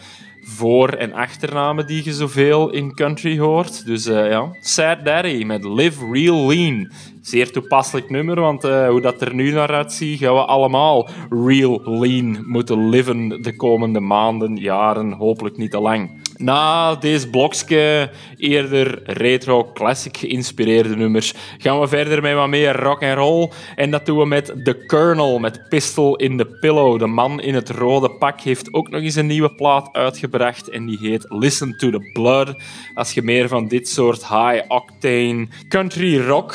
voor- 0.43 0.93
en 0.93 1.13
achternamen 1.13 1.87
die 1.87 2.05
je 2.05 2.13
zoveel 2.13 2.71
in 2.71 2.95
country 2.95 3.39
hoort. 3.39 3.87
Dus 3.87 4.07
eh, 4.07 4.31
ja, 4.31 4.57
Sad 4.61 5.05
Daddy 5.05 5.45
met 5.45 5.65
Live 5.65 6.11
Real 6.13 6.47
Lean. 6.47 6.93
Zeer 7.21 7.53
toepasselijk 7.53 8.11
nummer, 8.11 8.41
want 8.41 8.65
eh, 8.65 8.89
hoe 8.89 9.01
dat 9.01 9.21
er 9.21 9.35
nu 9.35 9.53
naar 9.53 9.75
uitziet, 9.75 10.19
gaan 10.19 10.35
we 10.35 10.45
allemaal 10.45 11.09
real 11.31 11.81
lean 11.85 12.45
moeten 12.47 12.89
leven 12.89 13.43
de 13.43 13.57
komende 13.57 14.01
maanden, 14.01 14.57
jaren, 14.57 15.13
hopelijk 15.13 15.57
niet 15.57 15.71
te 15.71 15.81
lang. 15.81 16.23
Na 16.37 16.95
deze 16.95 17.31
blokje 17.31 18.11
eerder 18.37 19.03
retro 19.05 19.71
classic 19.73 20.17
geïnspireerde 20.17 20.97
nummers 20.97 21.35
gaan 21.59 21.81
we 21.81 21.89
verder 21.89 22.23
met 22.23 22.35
wat 22.35 22.49
meer 22.49 22.81
rock 22.81 23.03
and 23.03 23.17
roll 23.17 23.51
en 23.77 23.91
dat 23.91 24.07
doen 24.07 24.19
we 24.19 24.27
met 24.27 24.47
The 24.47 24.85
Colonel 24.87 25.39
met 25.39 25.69
Pistol 25.69 26.17
in 26.17 26.37
the 26.37 26.47
Pillow. 26.47 26.99
De 26.99 27.07
man 27.07 27.41
in 27.41 27.55
het 27.55 27.71
rode 27.71 28.11
pak 28.11 28.41
heeft 28.41 28.73
ook 28.73 28.91
nog 28.91 29.01
eens 29.01 29.15
een 29.15 29.27
nieuwe 29.27 29.55
plaat 29.55 29.89
uitgebracht 29.93 30.69
en 30.69 30.87
die 30.87 30.99
heet 31.01 31.27
Listen 31.29 31.77
to 31.77 31.91
the 31.91 32.11
Blood. 32.13 32.55
Als 32.95 33.13
je 33.13 33.23
meer 33.23 33.49
van 33.49 33.69
dit 33.69 33.89
soort 33.89 34.29
high 34.29 34.63
octane 34.69 35.49
country 35.69 36.21
rock 36.21 36.55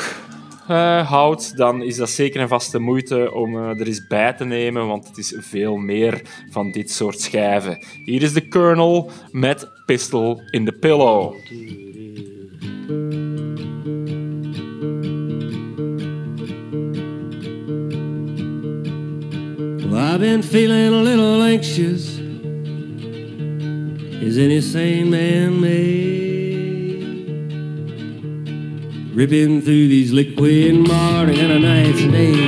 eh, 0.70 1.08
houdt, 1.10 1.56
dan 1.56 1.82
is 1.82 1.96
dat 1.96 2.10
zeker 2.10 2.40
en 2.40 2.48
vast 2.48 2.72
de 2.72 2.78
moeite 2.78 3.34
om 3.34 3.56
eh, 3.56 3.80
er 3.80 3.86
eens 3.86 4.06
bij 4.06 4.32
te 4.32 4.44
nemen, 4.44 4.86
want 4.86 5.08
het 5.08 5.18
is 5.18 5.34
veel 5.38 5.76
meer 5.76 6.22
van 6.50 6.70
dit 6.70 6.90
soort 6.90 7.20
schijven. 7.20 7.78
Hier 8.04 8.22
is 8.22 8.32
de 8.32 8.48
Colonel 8.48 9.10
met 9.30 9.68
Pistol 9.86 10.42
in 10.50 10.64
the 10.64 10.72
Pillow. 10.72 11.34
Well, 19.90 20.14
I've 20.14 20.42
feeling 20.42 20.94
a 20.94 21.02
little 21.02 21.42
anxious 21.42 22.20
as 24.26 24.36
any 24.36 24.60
sane 24.60 25.10
man 25.10 25.60
may. 25.60 26.29
Ripping 29.20 29.60
through 29.60 29.88
these 29.88 30.12
liquid 30.12 30.88
morning 30.88 31.60
nights 31.60 32.00
and 32.00 32.10
days. 32.10 32.38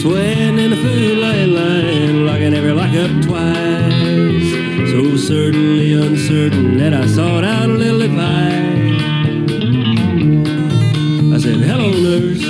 Sweating 0.00 0.58
in 0.58 0.70
the 0.70 0.76
food 0.76 1.18
line, 1.18 1.54
line, 1.54 2.24
locking 2.24 2.54
every 2.54 2.72
lock 2.72 2.94
up 2.94 3.10
twice. 3.22 4.90
So 4.90 5.16
certainly 5.18 5.92
uncertain 5.92 6.78
that 6.78 6.94
I 6.94 7.06
sought 7.06 7.44
out 7.44 7.68
a 7.68 7.74
little 7.74 8.00
advice. 8.00 9.02
I 11.34 11.38
said, 11.38 11.60
hello, 11.60 11.90
nurse. 11.90 12.42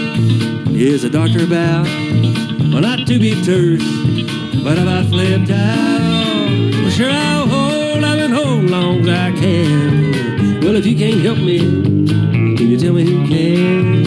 Is 0.72 1.02
a 1.02 1.10
doctor 1.10 1.42
about? 1.42 1.84
Well, 2.70 2.80
not 2.80 3.08
to 3.08 3.18
be 3.18 3.34
terse, 3.42 3.82
but 4.62 4.78
about 4.78 5.06
flipped 5.06 5.50
out. 5.50 6.70
Well, 6.80 6.90
sure, 6.90 7.10
I'll 7.10 7.48
hold, 7.48 8.04
I've 8.04 8.20
been 8.20 8.30
hold 8.30 8.70
long 8.70 9.00
as 9.00 9.08
I 9.08 9.32
can. 9.32 10.01
Well, 10.72 10.80
if 10.80 10.86
you 10.86 10.96
can't 10.96 11.20
help 11.20 11.36
me, 11.36 11.58
can 11.58 12.70
you 12.70 12.78
tell 12.78 12.94
me 12.94 13.04
who 13.04 13.28
can? 13.28 14.04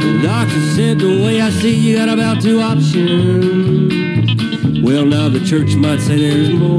The 0.00 0.20
doctor 0.22 0.60
said 0.74 0.98
the 0.98 1.22
way 1.22 1.42
I 1.42 1.50
see 1.50 1.74
you 1.74 1.96
got 1.98 2.08
about 2.08 2.40
two 2.40 2.62
options. 2.62 3.92
Well, 4.82 5.04
now 5.04 5.28
the 5.28 5.44
church 5.44 5.74
might 5.74 6.00
say 6.00 6.16
there's 6.16 6.48
more. 6.48 6.78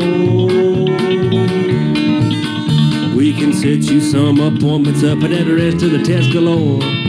We 3.15 3.33
can 3.33 3.53
set 3.53 3.83
you 3.83 4.01
some 4.01 4.39
appointments 4.39 5.03
up 5.03 5.21
and 5.21 5.31
at 5.31 5.45
the 5.45 5.53
rest 5.53 5.83
of 5.83 5.91
the 5.91 6.01
test 6.01 6.31
galore. 6.31 7.08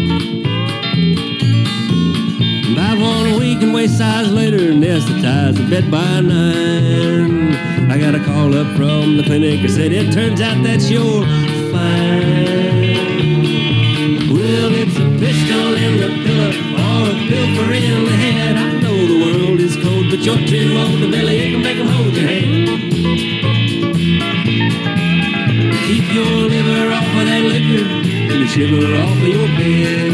Waist 3.81 3.97
size 3.97 4.31
later, 4.31 4.59
anesthetized 4.59 5.59
in 5.59 5.71
bed 5.71 5.91
by 5.91 6.21
nine. 6.21 7.55
I 7.91 7.97
got 7.99 8.15
a 8.15 8.23
call 8.23 8.55
up 8.55 8.77
from 8.77 9.17
the 9.17 9.23
clinic 9.23 9.63
that 9.63 9.71
said 9.71 9.91
it 9.91 10.13
turns 10.13 10.39
out 10.43 10.63
that 10.65 10.81
you're 10.93 11.25
fine. 11.73 12.29
Well, 14.37 14.71
it's 14.83 14.97
a 15.01 15.09
pistol 15.23 15.73
in 15.87 15.93
the 16.03 16.11
pillow 16.25 16.53
or 16.85 17.09
a 17.09 17.17
pilfer 17.31 17.73
in 17.73 18.05
the 18.05 18.17
head. 18.25 18.55
I 18.59 18.69
know 18.83 18.99
the 19.13 19.19
world 19.25 19.61
is 19.61 19.75
cold, 19.83 20.07
but 20.11 20.21
you're 20.27 20.45
too 20.53 20.77
old 20.77 21.01
to 21.01 21.09
belly 21.11 21.37
ache 21.45 21.55
and 21.55 21.63
make 21.63 21.79
'em 21.79 21.87
hold 21.87 22.13
your 22.13 22.29
hand. 22.29 22.69
Keep 25.87 26.07
your 26.19 26.37
liver 26.53 26.93
off 26.99 27.17
of 27.21 27.25
that 27.31 27.43
liquor 27.53 27.85
and 28.33 28.39
the 28.43 28.49
shiver 28.55 28.89
off 29.03 29.17
of 29.25 29.29
your 29.37 29.49
bed. 29.57 30.13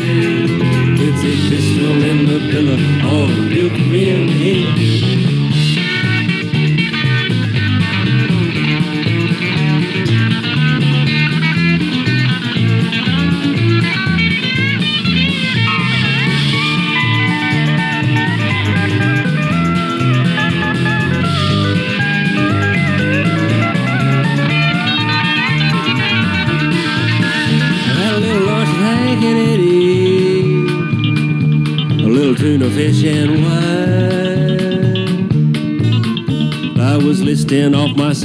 It's 1.07 1.23
a 1.31 1.35
pistol 1.51 1.66
in 1.79 2.25
the 2.25 2.39
pillow 2.51 2.79
or 3.13 3.31
a 3.31 3.51
pilfer 3.51 5.16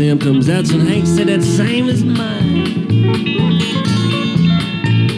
symptoms. 0.02 0.48
That's 0.48 0.74
when 0.74 0.88
Hank 0.88 1.06
said 1.06 1.28
that 1.28 1.44
same 1.44 1.88
as 1.88 2.04
mine. 2.04 2.56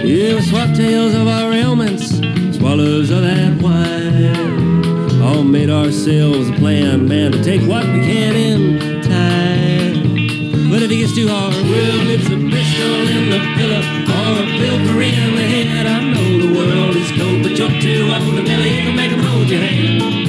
Yeah, 0.04 0.36
we 0.36 0.42
swapped 0.42 0.76
tales 0.76 1.16
of 1.16 1.26
our 1.26 1.54
ailments, 1.54 2.10
swallows 2.58 3.10
of 3.10 3.22
that 3.22 3.62
wine. 3.62 5.22
All 5.22 5.46
made 5.46 5.70
ourselves 5.70 6.50
a 6.50 6.54
plan, 6.62 7.08
man, 7.08 7.32
to 7.32 7.42
take 7.42 7.62
what 7.62 7.86
we 7.94 8.00
can 8.10 8.36
in 8.36 9.02
time. 9.02 10.70
But 10.70 10.82
if 10.84 10.92
it 10.92 10.98
gets 10.98 11.16
too 11.16 11.30
hard, 11.30 11.54
well, 11.54 12.02
it's 12.16 12.28
a 12.28 12.40
pistol 12.54 12.96
in 13.16 13.24
the 13.34 13.40
pillow 13.56 13.84
or 14.20 14.32
a 14.44 14.48
pilfer 14.60 15.02
in 15.02 15.36
the 15.40 15.48
head. 15.54 15.86
I 15.88 16.00
know 16.12 16.30
the 16.46 16.52
world 16.58 16.96
is 16.98 17.10
cold, 17.18 17.42
but 17.42 17.54
you're 17.58 17.80
too 17.80 18.12
old 18.12 18.36
to 18.36 18.44
belly 18.44 18.70
ache 18.80 18.88
and 18.90 18.98
make 18.98 19.14
'em 19.14 19.24
hold 19.24 19.50
your 19.50 19.62
hand. 19.62 20.23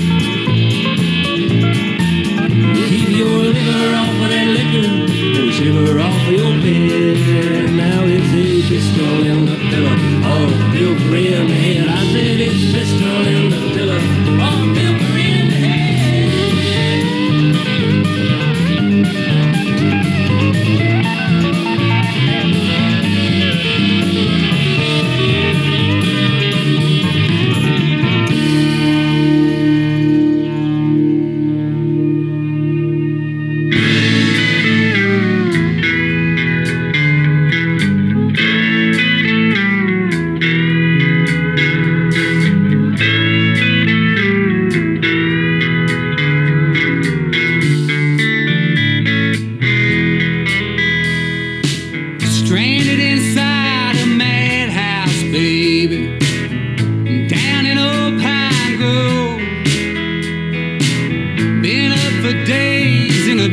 shiver 3.65 3.95
off 3.97 4.09
of 4.09 4.29
that 4.29 4.47
liquor 4.47 5.41
and 5.41 5.53
shiver 5.53 5.99
off 5.99 6.15
of 6.15 6.33
your 6.33 6.53
beer. 6.61 7.69
Now 7.69 8.05
it's 8.05 8.33
a 8.35 8.69
pistol 8.69 9.27
in 9.27 9.47
the 9.47 9.57
pillow, 9.57 9.97
oh, 10.33 10.75
your 10.75 10.99
friend 11.09 11.49
head. 11.49 11.89
I 11.89 12.05
said 12.13 12.41
it's 12.41 12.73
pistol 12.73 13.27
in 13.27 13.51
the 13.51 13.75
pillow. 13.75 14.14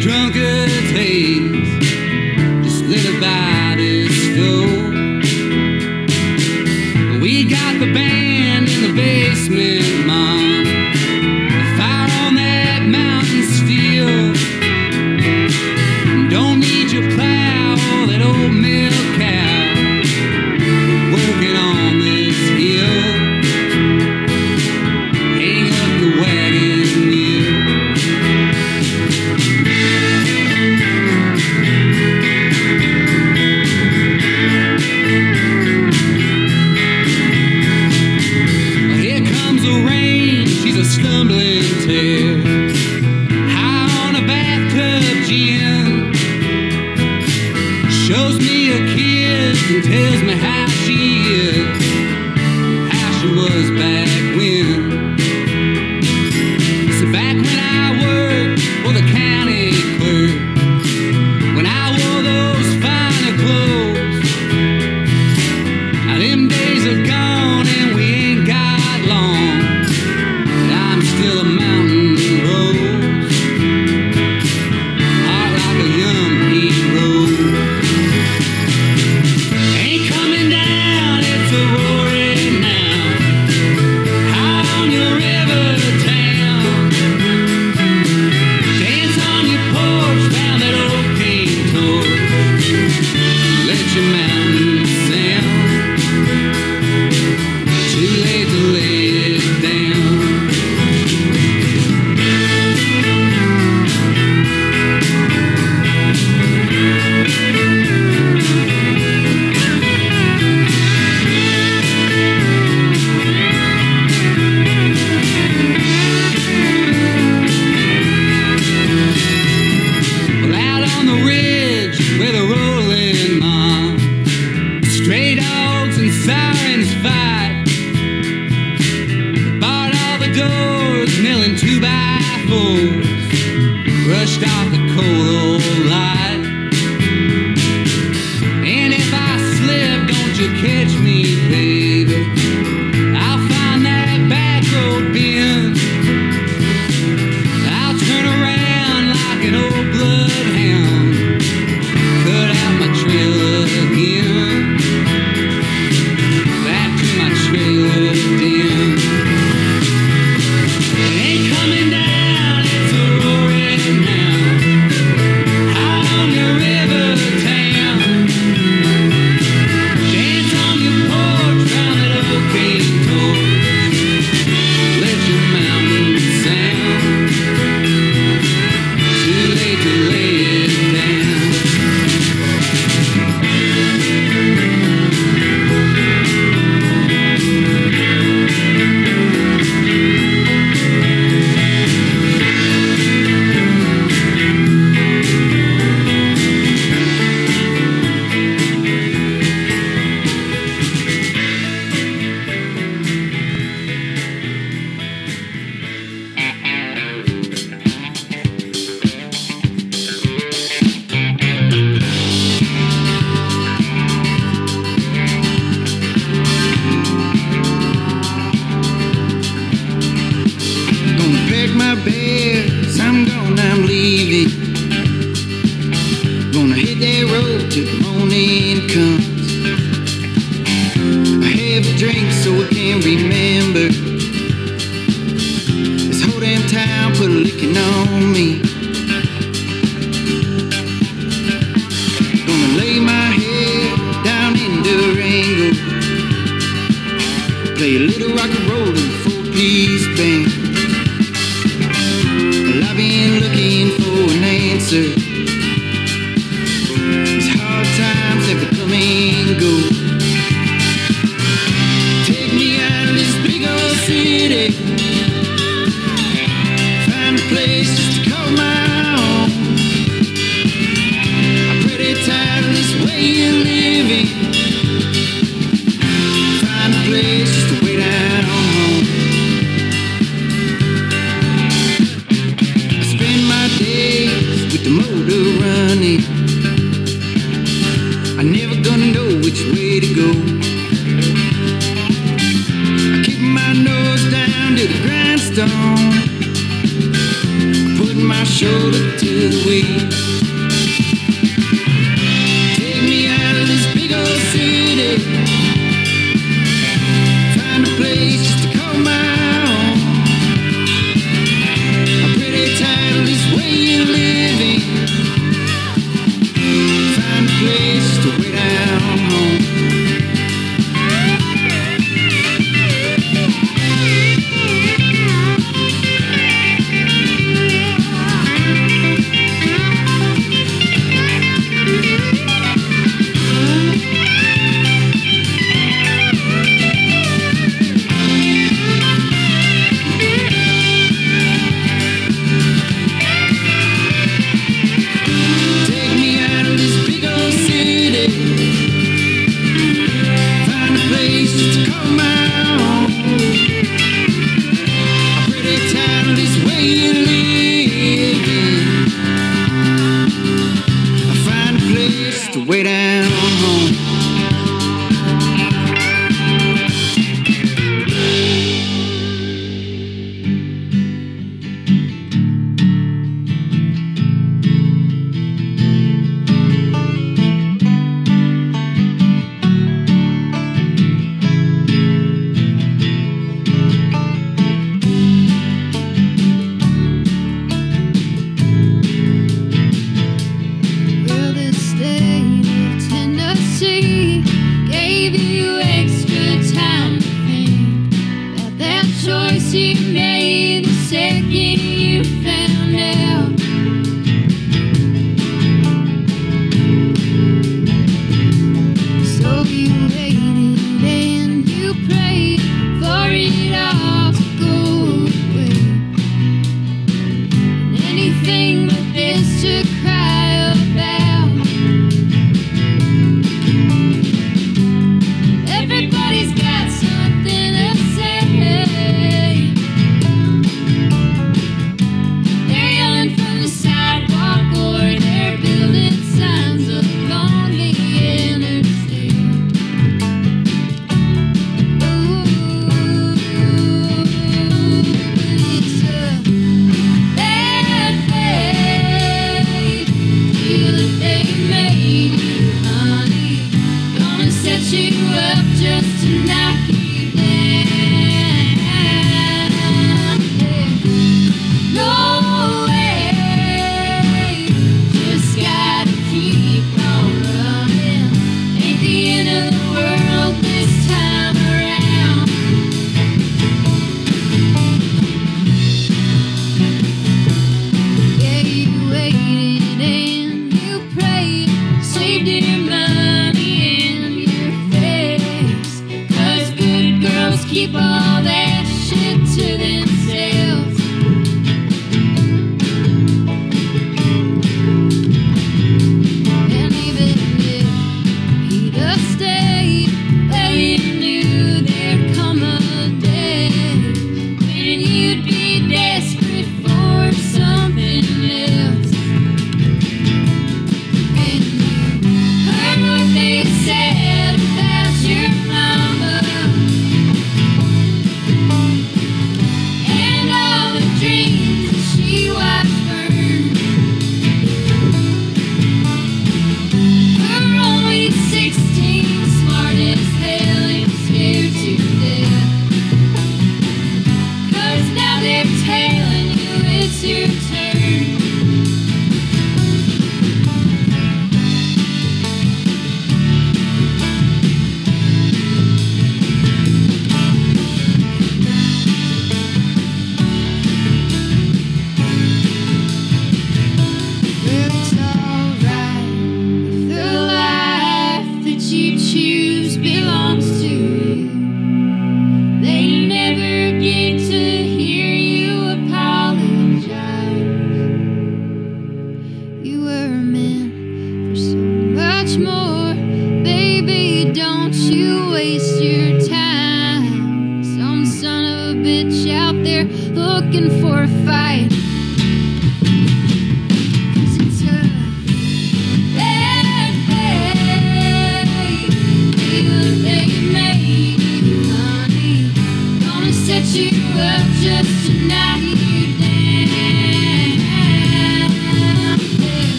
drunk 0.00 0.47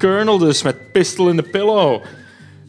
Colonel 0.00 0.38
dus, 0.38 0.62
met 0.62 0.92
Pistol 0.92 1.28
in 1.28 1.36
the 1.36 1.42
Pillow. 1.42 2.02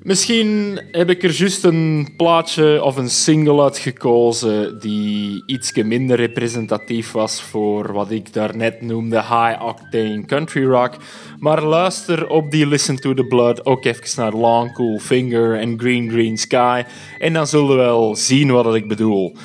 Misschien 0.03 0.79
heb 0.91 1.09
ik 1.09 1.23
er 1.23 1.31
juist 1.31 1.63
een 1.63 2.13
plaatje 2.17 2.83
of 2.83 2.95
een 2.97 3.09
single 3.09 3.61
uitgekozen 3.61 4.79
die 4.79 5.43
iets 5.45 5.71
minder 5.73 6.17
representatief 6.17 7.11
was 7.11 7.41
voor 7.41 7.93
wat 7.93 8.11
ik 8.11 8.33
daarnet 8.33 8.81
noemde 8.81 9.15
high 9.15 9.65
octane 9.65 10.25
country 10.25 10.65
rock. 10.65 10.95
Maar 11.39 11.63
luister 11.63 12.27
op 12.27 12.51
die 12.51 12.67
Listen 12.67 12.95
to 12.95 13.13
the 13.13 13.25
Blood 13.25 13.65
ook 13.65 13.85
even 13.85 14.21
naar 14.21 14.33
Long 14.33 14.73
Cool 14.73 14.99
Finger 14.99 15.59
en 15.59 15.79
Green 15.79 16.09
Green 16.09 16.37
Sky 16.37 16.83
en 17.19 17.33
dan 17.33 17.47
zullen 17.47 17.69
we 17.69 17.75
wel 17.75 18.15
zien 18.15 18.51
wat 18.51 18.75
ik 18.75 18.87
bedoel. 18.87 19.35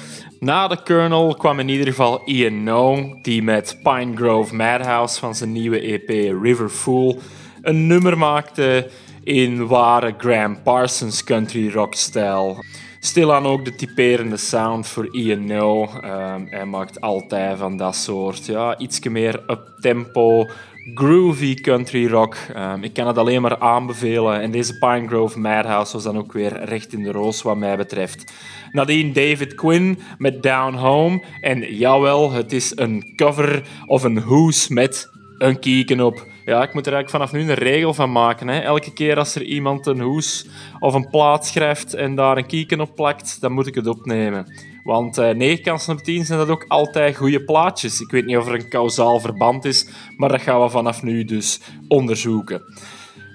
Na 0.41 0.68
de 0.68 0.82
Colonel 0.82 1.34
kwam 1.34 1.59
in 1.59 1.68
ieder 1.68 1.87
geval 1.87 2.22
Ian 2.24 3.18
die 3.22 3.43
met 3.43 3.78
Pine 3.82 4.16
Grove 4.16 4.55
Madhouse 4.55 5.18
van 5.18 5.34
zijn 5.34 5.53
nieuwe 5.53 5.80
EP 5.80 6.09
River 6.43 6.68
Fool 6.68 7.20
een 7.67 7.87
nummer 7.87 8.19
maakte 8.19 8.91
in 9.25 9.67
ware 9.67 10.14
Graham 10.19 10.62
Parsons 10.62 11.25
country 11.25 11.71
rock 11.71 11.95
stijl. 11.95 12.64
Stilaan 13.01 13.47
ook 13.47 13.64
de 13.64 13.75
typerende 13.75 14.37
sound 14.37 14.87
voor 14.87 15.14
Ian 15.14 15.45
No. 15.45 15.85
Ehm, 15.85 16.45
hij 16.49 16.64
maakt 16.64 17.01
altijd 17.01 17.59
van 17.59 17.77
dat 17.77 17.97
soort, 17.97 18.47
ja, 18.47 18.79
iets 18.79 19.01
meer 19.01 19.43
up-tempo, 19.47 20.47
groovy 20.95 21.55
country 21.55 22.07
rock. 22.09 22.37
Ehm, 22.55 22.83
ik 22.83 22.93
kan 22.93 23.07
het 23.07 23.19
alleen 23.19 23.43
maar 23.43 23.59
aanbevelen. 23.59 24.41
En 24.41 24.51
deze 24.51 24.79
Pine 24.79 25.09
Grove 25.09 25.39
Madhouse 25.39 25.93
was 25.93 26.03
dan 26.03 26.19
ook 26.19 26.33
weer 26.33 26.64
recht 26.64 26.93
in 26.93 27.03
de 27.03 27.12
roos 27.12 27.43
wat 27.43 27.57
mij 27.57 27.77
betreft. 27.77 28.33
Nadien 28.73 29.12
David 29.12 29.55
Quinn 29.55 29.99
met 30.19 30.43
Down 30.43 30.75
Home. 30.75 31.23
En 31.41 31.77
jawel, 31.77 32.33
het 32.33 32.53
is 32.53 32.73
een 32.77 33.12
cover 33.17 33.62
of 33.87 34.03
een 34.03 34.19
hoes 34.19 34.69
met 34.69 35.11
een 35.39 35.59
kieken 35.59 36.01
op. 36.01 36.27
Ja, 36.47 36.62
ik 36.62 36.74
moet 36.74 36.86
er 36.86 36.92
eigenlijk 36.92 37.11
vanaf 37.11 37.32
nu 37.32 37.51
een 37.51 37.59
regel 37.59 37.94
van 37.94 38.12
maken. 38.12 38.49
Hè. 38.49 38.59
Elke 38.59 38.92
keer 38.92 39.18
als 39.18 39.34
er 39.34 39.42
iemand 39.42 39.86
een 39.86 40.01
hoes 40.01 40.47
of 40.78 40.94
een 40.94 41.09
plaat 41.09 41.47
schrijft 41.47 41.94
en 41.94 42.14
daar 42.14 42.36
een 42.36 42.47
kieken 42.47 42.80
op 42.80 42.94
plakt, 42.94 43.40
dan 43.40 43.53
moet 43.53 43.66
ik 43.66 43.74
het 43.74 43.86
opnemen. 43.86 44.53
Want 44.84 45.18
eh, 45.18 45.34
9 45.34 45.62
kansen 45.62 45.94
op 45.94 46.03
10 46.03 46.24
zijn 46.24 46.38
dat 46.38 46.49
ook 46.49 46.64
altijd 46.68 47.16
goede 47.16 47.44
plaatjes. 47.44 48.01
Ik 48.01 48.11
weet 48.11 48.26
niet 48.26 48.36
of 48.36 48.47
er 48.47 48.55
een 48.55 48.68
kausaal 48.68 49.20
verband 49.20 49.64
is, 49.64 49.88
maar 50.16 50.28
dat 50.28 50.40
gaan 50.40 50.61
we 50.61 50.68
vanaf 50.68 51.03
nu 51.03 51.24
dus 51.24 51.61
onderzoeken. 51.88 52.62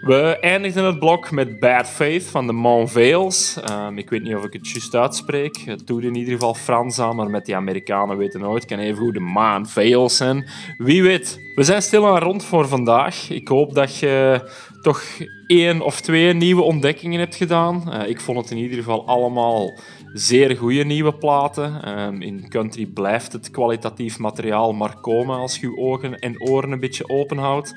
We 0.02 0.38
eindigden 0.40 0.86
het 0.86 1.00
blok 1.00 1.32
met 1.32 1.60
Bad 1.60 1.90
Faith 1.90 2.24
van 2.24 2.48
de 2.48 2.54
Monveils. 2.54 3.60
Um, 3.72 3.98
ik 3.98 4.10
weet 4.10 4.24
niet 4.24 4.36
of 4.36 4.44
ik 4.44 4.54
het 4.54 4.70
juist 4.70 4.96
uitspreek. 4.96 5.58
Het 5.58 5.88
doet 5.88 6.04
in 6.04 6.16
ieder 6.16 6.34
geval 6.34 6.54
Frans 6.54 7.00
aan, 7.00 7.16
maar 7.16 7.30
met 7.30 7.46
die 7.46 7.56
Amerikanen 7.56 8.18
weten 8.18 8.40
nooit. 8.40 8.62
Het 8.62 8.72
kan 8.72 8.80
even 8.80 8.98
goed 8.98 9.14
de 9.14 9.20
Monveils 9.20 10.18
zijn. 10.18 10.50
Wie 10.78 11.04
weet. 11.04 11.40
We 11.56 11.64
zijn 11.64 11.82
stil 11.82 12.08
aan 12.08 12.20
rond 12.20 12.44
voor 12.44 12.68
vandaag. 12.68 13.30
Ik 13.30 13.48
hoop 13.48 13.74
dat 13.74 13.98
je 13.98 14.42
toch 14.82 15.04
één 15.48 15.82
of 15.82 16.02
twee 16.02 16.34
nieuwe 16.34 16.62
ontdekkingen 16.62 17.20
hebt 17.20 17.36
gedaan. 17.36 17.84
Uh, 17.88 18.10
ik 18.10 18.22
vond 18.22 18.38
het 18.38 18.52
in 18.52 18.58
ieder 18.58 18.78
geval 18.78 19.08
allemaal 19.08 19.80
zeer 20.14 20.58
goede 20.58 20.84
nieuwe 20.84 21.14
platen. 21.14 22.00
Um, 22.00 22.22
in 22.22 22.50
country 22.50 22.86
blijft 22.86 23.34
het 23.34 23.52
kwalitatief 23.52 24.20
materiaal 24.20 24.74
maar 24.74 25.00
komen 25.02 25.38
als 25.38 25.60
je 25.60 25.68
je 25.68 25.78
ogen 25.78 26.20
en 26.20 26.42
oren 26.42 26.72
een 26.72 26.80
beetje 26.80 27.10
open 27.10 27.38
houdt. 27.38 27.76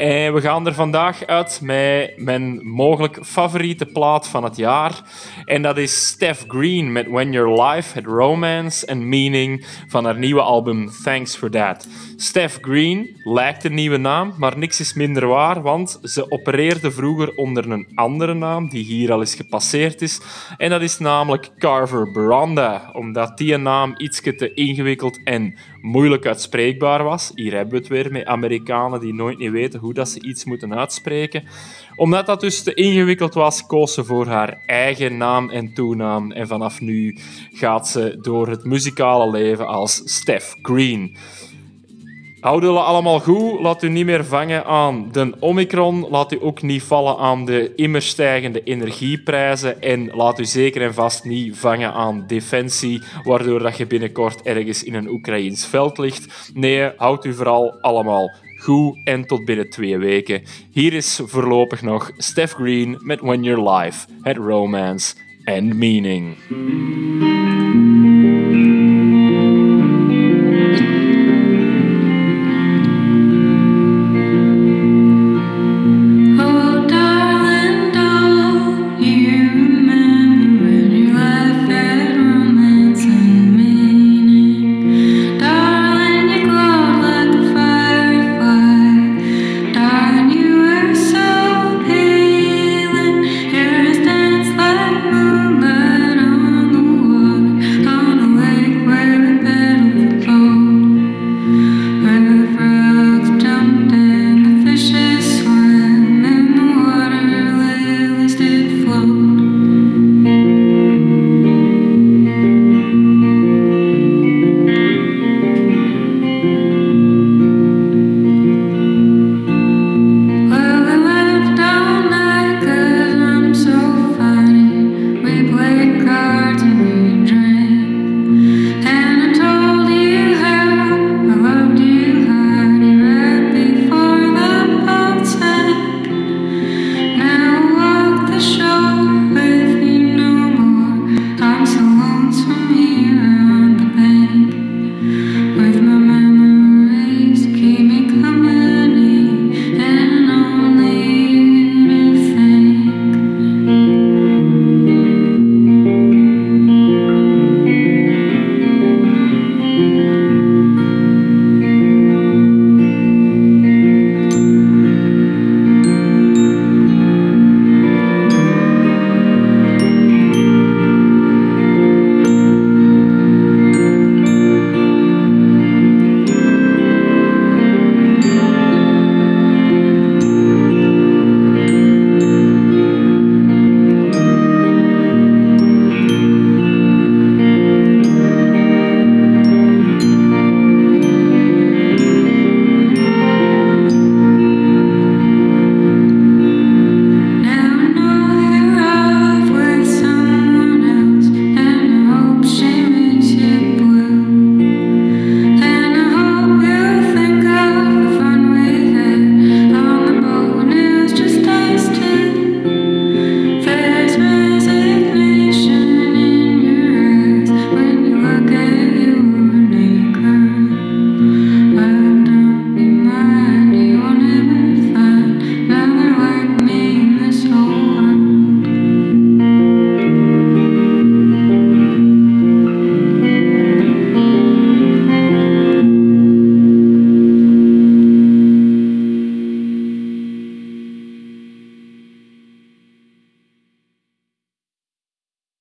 En 0.00 0.34
we 0.34 0.40
gaan 0.40 0.66
er 0.66 0.74
vandaag 0.74 1.26
uit 1.26 1.60
met 1.62 2.12
mijn 2.16 2.66
mogelijk 2.66 3.18
favoriete 3.22 3.86
plaat 3.86 4.28
van 4.28 4.44
het 4.44 4.56
jaar. 4.56 5.02
En 5.44 5.62
dat 5.62 5.78
is 5.78 6.06
Steph 6.06 6.44
Green 6.46 6.92
met 6.92 7.06
When 7.08 7.32
Your 7.32 7.62
Life 7.62 7.94
Had 7.94 8.12
Romance 8.12 8.86
and 8.86 9.00
Meaning 9.00 9.66
van 9.88 10.04
haar 10.04 10.18
nieuwe 10.18 10.40
album 10.40 10.90
Thanks 11.02 11.36
for 11.36 11.50
That. 11.50 11.88
Steph 12.16 12.58
Green 12.60 13.20
lijkt 13.24 13.64
een 13.64 13.74
nieuwe 13.74 13.96
naam, 13.96 14.34
maar 14.38 14.58
niks 14.58 14.80
is 14.80 14.94
minder 14.94 15.26
waar, 15.26 15.62
want 15.62 16.00
ze 16.02 16.30
opereerde 16.30 16.90
vroeger 16.90 17.34
onder 17.34 17.70
een 17.70 17.88
andere 17.94 18.34
naam 18.34 18.68
die 18.68 18.84
hier 18.84 19.12
al 19.12 19.20
eens 19.20 19.34
gepasseerd 19.34 20.02
is. 20.02 20.20
En 20.56 20.70
dat 20.70 20.82
is 20.82 20.98
namelijk 20.98 21.50
Carver 21.58 22.12
Baranda, 22.12 22.90
omdat 22.92 23.38
die 23.38 23.56
naam 23.56 23.94
iets 23.96 24.20
te 24.20 24.54
ingewikkeld 24.54 25.22
en 25.24 25.54
moeilijk 25.80 26.26
uitspreekbaar 26.26 27.04
was. 27.04 27.32
Hier 27.34 27.52
hebben 27.52 27.74
we 27.74 27.78
het 27.78 27.88
weer 27.88 28.12
met 28.12 28.24
Amerikanen 28.24 29.00
die 29.00 29.14
nooit 29.14 29.38
niet 29.38 29.50
weten 29.50 29.80
hoe 29.80 29.89
dat 29.92 30.08
ze 30.08 30.22
iets 30.22 30.44
moeten 30.44 30.74
uitspreken. 30.74 31.44
Omdat 31.96 32.26
dat 32.26 32.40
dus 32.40 32.62
te 32.62 32.74
ingewikkeld 32.74 33.34
was, 33.34 33.66
koos 33.66 33.94
ze 33.94 34.04
voor 34.04 34.26
haar 34.26 34.62
eigen 34.66 35.16
naam 35.16 35.50
en 35.50 35.74
toenaam. 35.74 36.32
En 36.32 36.46
vanaf 36.46 36.80
nu 36.80 37.18
gaat 37.52 37.88
ze 37.88 38.18
door 38.20 38.48
het 38.48 38.64
muzikale 38.64 39.30
leven 39.30 39.66
als 39.66 40.02
Steph 40.04 40.56
Green. 40.62 41.16
Houd 42.40 42.62
jullie 42.62 42.78
allemaal 42.78 43.20
goed. 43.20 43.60
Laat 43.60 43.82
u 43.82 43.88
niet 43.88 44.04
meer 44.04 44.24
vangen 44.24 44.64
aan 44.64 45.08
de 45.12 45.34
Omicron. 45.40 46.06
Laat 46.10 46.32
u 46.32 46.38
ook 46.40 46.62
niet 46.62 46.82
vallen 46.82 47.16
aan 47.16 47.44
de 47.44 47.72
immer 47.74 48.02
stijgende 48.02 48.62
energieprijzen. 48.62 49.82
En 49.82 50.10
laat 50.14 50.38
u 50.38 50.44
zeker 50.44 50.82
en 50.82 50.94
vast 50.94 51.24
niet 51.24 51.56
vangen 51.56 51.92
aan 51.92 52.24
defensie, 52.26 53.02
waardoor 53.24 53.58
dat 53.58 53.76
je 53.76 53.86
binnenkort 53.86 54.42
ergens 54.42 54.82
in 54.82 54.94
een 54.94 55.08
Oekraïns 55.08 55.66
veld 55.66 55.98
ligt. 55.98 56.50
Nee, 56.54 56.90
houd 56.96 57.24
u 57.24 57.34
vooral 57.34 57.80
allemaal 57.80 58.30
goed 58.60 58.98
en 59.04 59.26
tot 59.26 59.44
binnen 59.44 59.70
twee 59.70 59.98
weken. 59.98 60.42
Hier 60.72 60.92
is 60.92 61.20
voorlopig 61.24 61.82
nog 61.82 62.10
Steph 62.16 62.54
Green 62.54 62.96
met 62.98 63.20
When 63.20 63.42
Your 63.42 63.70
Life 63.70 64.06
had 64.22 64.36
Romance 64.36 65.14
and 65.44 65.74
Meaning. 65.74 66.36